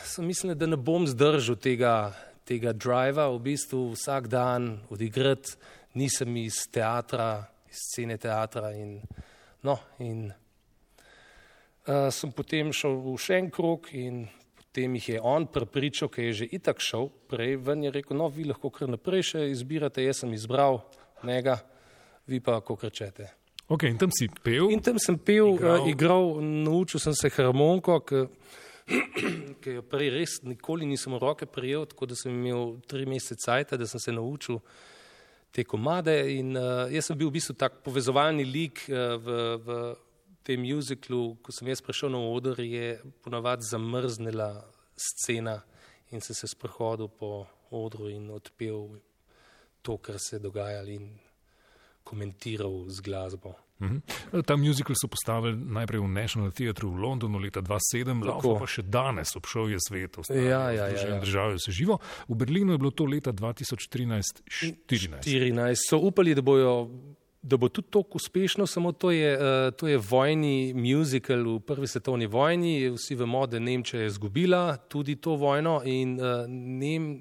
[0.06, 2.12] so mislili, da ne bom zdržal tega,
[2.46, 5.56] tega driva, v bistvu vsak dan odigrati,
[5.98, 9.00] nisem iz teatra, iz scene teatra in,
[9.66, 14.22] no, in uh, sem potem šel v še en krok in
[14.62, 18.30] potem jih je on prepričal, ker je že itak šel prej ven, je rekel, no,
[18.30, 20.84] vi lahko kar naprej še izbirate, jaz sem izbral
[21.26, 21.58] njega,
[22.30, 23.41] vi pa kako rečete.
[23.70, 24.70] Okay, in tam si pel.
[24.70, 25.86] In tam sem pel, Igral.
[25.88, 31.46] igral, uh, igral naučil sem se harmoniko, ki jo prej res nikoli nisem v roke
[31.46, 34.60] prijel, tako da sem imel tri mesece cajta, da sem se naučil
[35.54, 36.16] te komade.
[36.34, 39.78] In uh, jaz sem bil v bistvu tak povezovalni lik uh, v, v
[40.42, 44.50] tem muziklu, ko sem jaz prišel na oder, je ponavadi zamrznila
[44.98, 45.62] scena
[46.10, 48.98] in sem se sprehodil po odru in odpel
[49.82, 50.98] to, kar se je dogajalo
[52.04, 53.54] komentiral z glasbo.
[53.82, 53.98] Mhm.
[54.46, 58.28] Ta muzikal so postavili najprej v National Theatre v Londonu leta 2007, Tako.
[58.30, 61.18] lahko pa še danes obšel je svet, Ja, ja, ja, ja.
[61.20, 61.98] države vse živo.
[62.28, 65.26] V Berlinu je bilo to leta 2013-2014.
[65.26, 65.74] 14.
[65.88, 66.90] So upali, da, bojo,
[67.42, 71.86] da bo tudi tako uspešno, samo to je, uh, to je vojni muzikal v prvi
[71.86, 72.90] svetovni vojni.
[72.94, 77.18] Vsi vemo, da Nemčija je izgubila tudi to vojno in uh, Nem,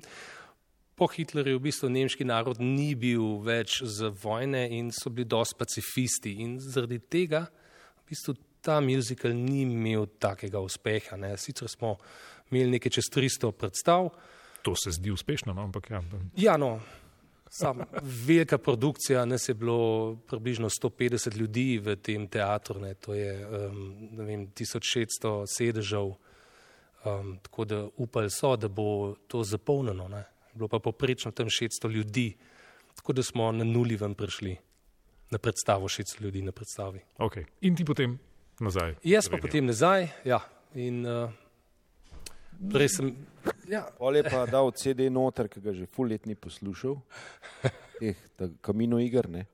[1.02, 5.58] po Hitlerju v bistvu nemški narod ni bil več za vojne in so bili dosti
[5.58, 6.36] pacifisti.
[6.46, 11.18] In zaradi tega v bistvu ta muzikal ni imel takega uspeha.
[11.18, 11.34] Ne.
[11.42, 11.96] Sicer smo
[12.52, 14.12] imeli nekaj čez 300 predstav.
[14.62, 16.04] To se zdi uspešno, no, ampak ja.
[16.38, 16.76] Ja, no,
[17.50, 17.82] Sam,
[18.28, 23.82] velika produkcija, nas je bilo približno 150 ljudi v tem teatru, ne, to je um,
[24.22, 30.08] vem, 1600 sedežev, um, tako da upali so, da bo to zapolnjeno.
[30.08, 30.24] Ne.
[30.54, 32.34] Bilo pa poprečno tam 600 ljudi,
[32.96, 34.58] tako da smo na nuli ven prišli
[35.32, 37.00] na predstavo, 600 ljudi na predstavi.
[37.18, 37.46] Okay.
[37.62, 38.20] In ti potem
[38.60, 38.96] nazaj.
[39.04, 40.40] Jaz pa potem nazaj, ja.
[40.76, 41.32] In, uh,
[42.70, 43.16] Prej sem.
[43.70, 43.88] Ja.
[43.98, 47.00] Pol je pa dal CD noter, ki ga že ful let ni poslušal,
[48.06, 48.18] eh,
[48.62, 49.48] kamino igr, ne.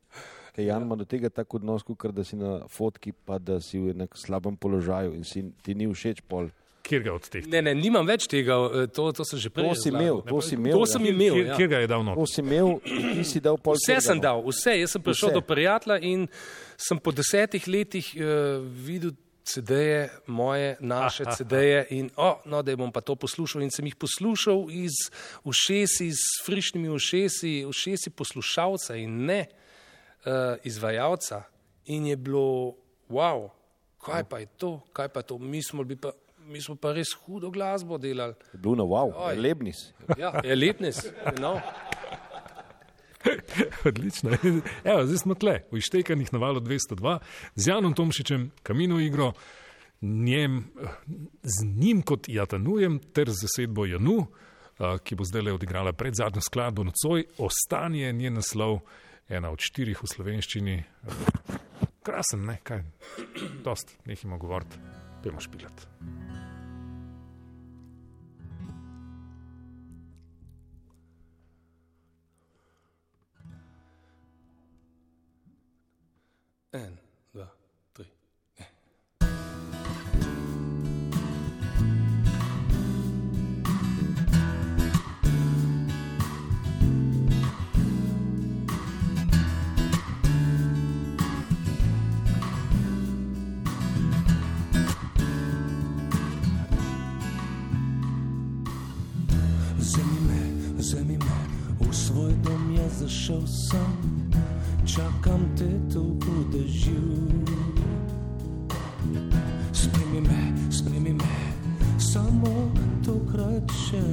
[0.52, 3.80] Ker Jan ima do tega tako odnos, kot da si na fotki, pa da si
[3.80, 6.50] v nekem slabem položaju in si ti ni všeč pol.
[6.88, 7.44] Kjer ga od teh?
[7.52, 9.68] Ne, ne, nimam več tega, eh, to, to sem že prej.
[9.68, 10.80] To si imel, to si imel.
[10.80, 11.12] To sem ja.
[11.12, 11.36] imel.
[11.36, 11.58] Kjer, Ja.
[11.60, 12.22] kjer ga je dal noter?
[12.22, 13.76] To si imel, ti si dal pol.
[13.76, 14.78] Vse sem dal, vse.
[14.80, 15.36] Jaz sem prišel Vse.
[15.36, 16.28] do prijatelja in
[16.80, 19.16] sem po desetih letih uh, videl
[19.48, 23.64] CD-je, moje, naše CD-je in oh, no, da bom pa to poslušal.
[23.64, 25.08] In sem jih poslušal iz
[25.48, 31.44] ušesi, s frišnimi ušesi, ušesi poslušalca in ne uh, izvajalca.
[31.86, 32.76] In je bilo,
[33.08, 33.48] wow,
[34.04, 36.12] kaj pa je to, kaj pa je to, mi smo, bi pa,
[36.48, 38.36] mi smo pa res hudo glasbo delali.
[38.54, 39.36] Je bilo na wow, Oj.
[39.36, 39.92] lebnis.
[40.18, 41.06] Ja, je letnis.
[41.40, 41.60] No.
[43.90, 44.32] Odlično.
[44.84, 47.20] Evo, zdaj smo tle, v Ištekanih na valu 202,
[47.56, 49.34] z Janom Tomšičem, Kamino igro,
[50.02, 50.64] njem,
[51.44, 54.28] z njim kot Jatanujem ter z zasedbo Janu,
[54.78, 57.26] a, ki bo zdaj le odigrala pred zadnjo skladbo nocoj.
[57.38, 58.80] Ostanje je njen naslov,
[59.30, 60.78] ena od štirih v slovenščini.
[62.08, 62.86] Krasen, ne, kaj,
[63.66, 64.80] dost, nehimo govoriti,
[65.28, 65.88] pojmo špilat.
[76.72, 77.07] En, dva,
[102.88, 103.92] je zašel sem,
[104.86, 107.04] čakam te tu v dežju.
[109.74, 111.36] Spremi me, spremi me,
[112.00, 112.72] samo
[113.04, 114.04] tokrat še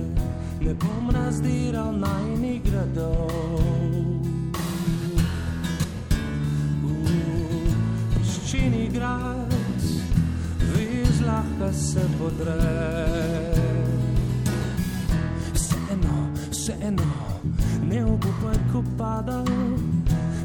[0.60, 3.30] ne bom razdiral najnih gradov.
[6.82, 7.14] V
[8.14, 9.54] peščini grad,
[10.74, 12.58] vi zlahka se podre
[15.54, 16.16] vseeno,
[16.50, 17.23] vseeno,
[17.88, 19.44] ne obupaj, ko pada,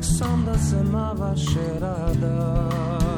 [0.02, 3.09] sam da se mava še rada.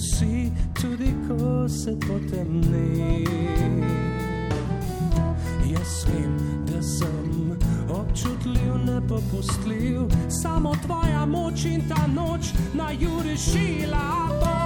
[0.00, 3.24] Vsi, tudi ko se potemni.
[5.72, 6.36] Jaz vem,
[6.66, 7.58] da sem
[7.88, 10.00] občutljiv, nepopustljiv,
[10.42, 14.59] samo tvoja moč in ta noč na juri šila bo.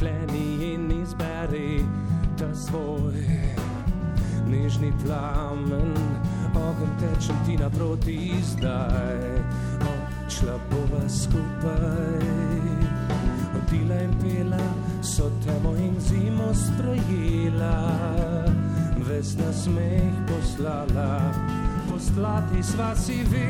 [0.00, 1.84] Odkleni in izberi
[2.38, 3.12] ta svoj
[4.48, 5.94] nežni plamen.
[6.54, 9.20] Ogen tečem ti naproti zdaj,
[9.80, 12.24] odšla bova skupaj.
[13.54, 14.64] Odila in pela,
[15.02, 17.92] so temo in zimo sprejela
[19.08, 21.32] ves na smeh poslala,
[21.90, 23.49] poslati sva si vedno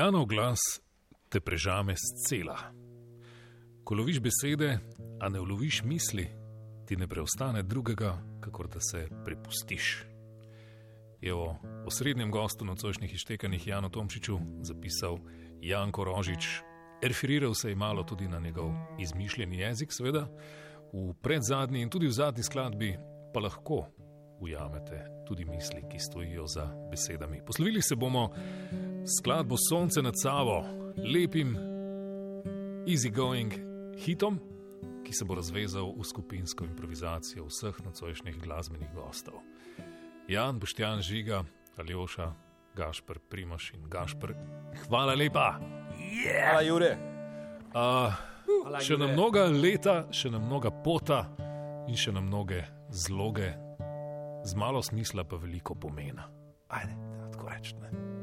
[0.00, 0.80] Janov glas
[1.28, 2.56] te prežame z cela.
[3.84, 4.78] Ko loviš besede,
[5.20, 6.24] a ne uloviš misli,
[6.88, 10.06] ti ne preostane drugega, kakor da se prepustiš.
[11.20, 11.52] Je o
[11.86, 15.18] osrednjem gostu nocojšnjih iztekanih Janu Tomčiču zapisal
[15.60, 16.48] Janko Rožič,
[17.02, 20.28] referiral se je malo tudi na njegov izmišljeni jezik, seveda,
[20.92, 22.96] v predzadnji in tudi v zadnji skladbi
[23.34, 23.84] pa lahko
[24.40, 27.44] ujamete tudi misli, ki stojijo za besedami.
[27.46, 28.30] Poslovili se bomo
[29.04, 30.64] skladbo Sonce nad Savo,
[30.96, 31.56] lepim,
[32.86, 33.52] easygoing
[33.98, 34.40] hitom,
[35.04, 39.40] ki se bo razvezal v skupinsko improvizacijo vseh nocojšnjih glasbenih gostov.
[40.28, 41.44] Jan, Boštjan, Žiga,
[41.78, 42.32] Aljoša,
[42.76, 44.34] Gašpr, Primoš in Gašpr.
[44.86, 45.58] Hvala lepa!
[45.98, 46.50] Yeah!
[46.50, 46.92] Hvala, Jure.
[47.74, 48.14] Uh,
[48.62, 49.16] Hvala, še na Jure.
[49.16, 51.24] mnoga leta, še na mnoga pota
[51.88, 53.50] in še na mnoge zloge,
[54.44, 56.30] z malo smisla pa veliko pomena.
[56.68, 56.94] Ajde,
[57.32, 58.19] tako rečem.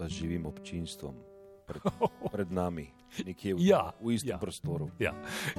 [0.00, 1.14] Pa živim občinstvom
[1.68, 1.82] pred,
[2.32, 2.88] pred nami,
[3.20, 4.38] nekje v, Ja, v istem ja.
[4.40, 4.88] prostoru.
[4.96, 5.12] Ja.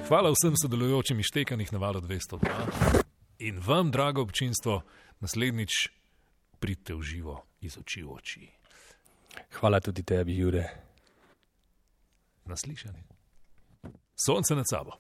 [0.10, 3.06] Hvala vsem sodelujočim ištekanih na valu 202
[3.46, 4.82] in vam, drago občinstvo,
[5.22, 5.90] naslednjič
[6.60, 8.50] pridite v živo iz oči v oči.
[9.62, 10.66] Hvala tudi tebi, Jure.
[12.46, 13.04] Naslišani.
[14.18, 14.98] Sonce nad sabo.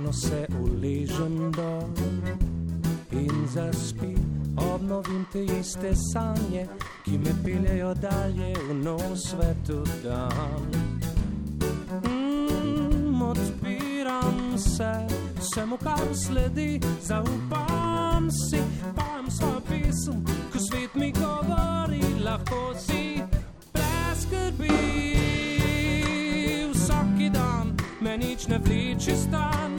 [0.00, 1.90] Krošno se uležem dol
[3.12, 4.14] in zaspi,
[4.56, 6.66] obnovim te iste sanje,
[7.04, 10.62] ki me peljejo dalje v nov svetu dan.
[12.04, 15.06] Mm, odpiram se
[15.40, 18.60] vsemu, kar sledi, zaupam si,
[18.96, 23.22] pojem svojo pesem, ko svet mi govori, lahko si
[23.72, 24.80] brez skrbi
[26.72, 29.69] vsak dan me nič ne vleče stan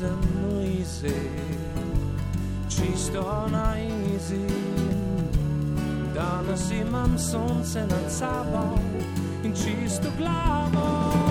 [0.00, 1.20] sem noizi,
[2.68, 3.76] čisto na
[4.16, 4.46] izi.
[6.14, 8.80] Danes imam sonce nad sabo
[9.44, 11.29] in čisto glavo.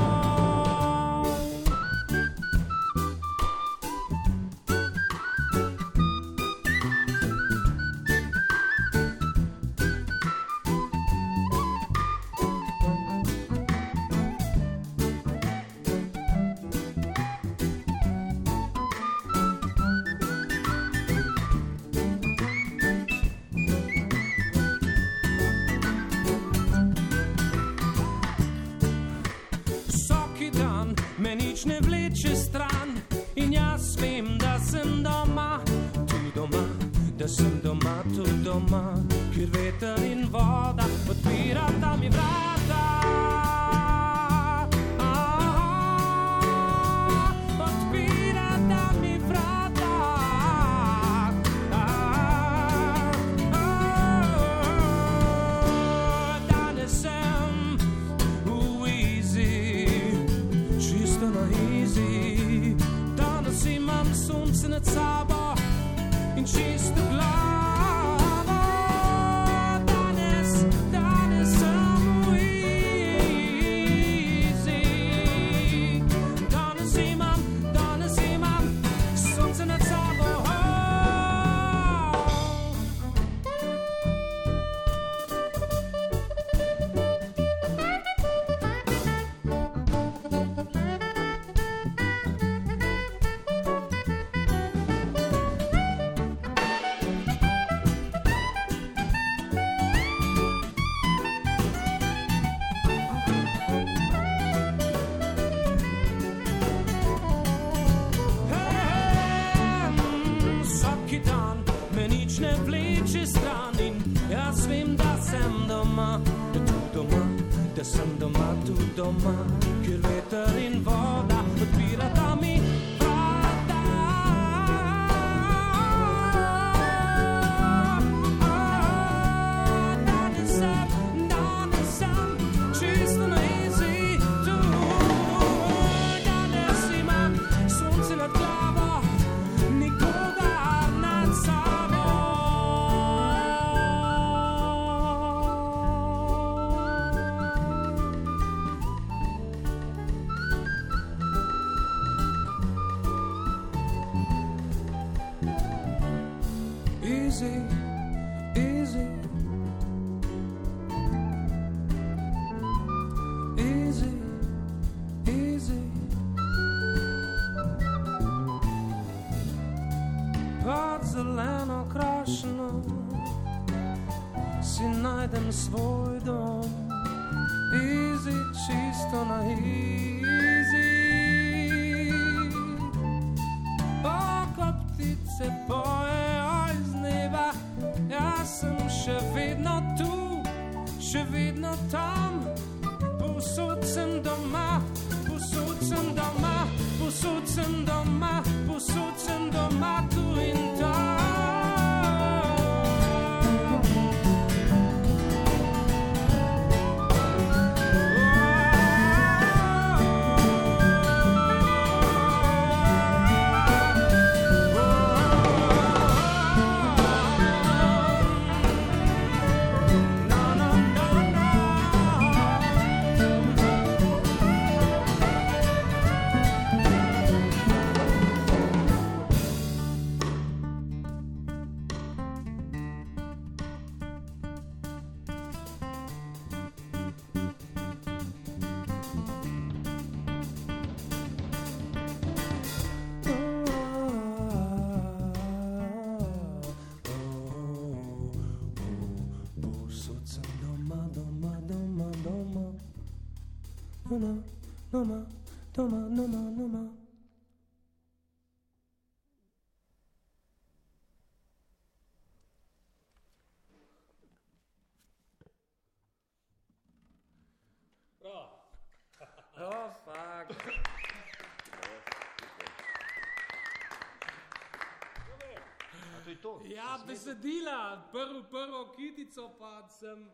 [277.08, 280.32] Besedila, prvo, prvo kitico pa sem.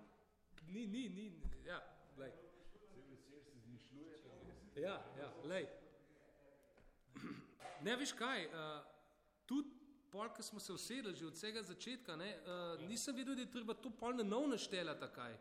[0.68, 1.42] Ni, ni, ni.
[1.66, 1.82] Ja,
[2.16, 2.32] glej.
[4.76, 5.68] Ja, ja, lej.
[7.82, 8.84] Ne veš kaj, uh,
[9.46, 9.70] tudi
[10.12, 13.52] pol, ko smo se usedli že od vsega začetka, ne, uh, nisem vedel, da je
[13.52, 15.38] treba to pol na nov naštela takaj.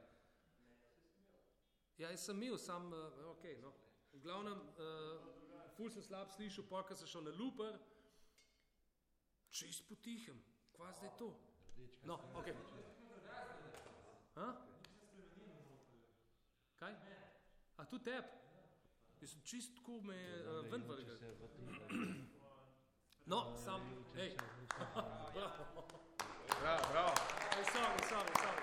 [1.99, 3.73] Ja, jaz sem imel, sam, uh, ok, no.
[4.13, 7.79] V glavnem, uh, ful sem slab slišal, pol, ko sem šel na luper,
[9.51, 10.39] čist potihem,
[10.77, 11.33] kva zdaj to?
[12.05, 12.49] No, ok.
[14.35, 14.49] Ha?
[16.79, 16.95] Kaj?
[17.77, 18.01] A tu?
[19.21, 21.17] Jaz sem čist tako me uh, ven vrgel.
[23.27, 23.81] No, sam,
[24.15, 24.37] hej.
[25.33, 25.65] bravo.
[26.61, 27.13] Bravo, bravo.
[27.57, 28.63] Ej, sorry, sorry, sorry.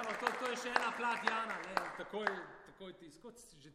[0.00, 2.28] Evo, to, to je še ena plat Jana, ne, takoj,
[2.66, 3.72] takoj ti, skot si že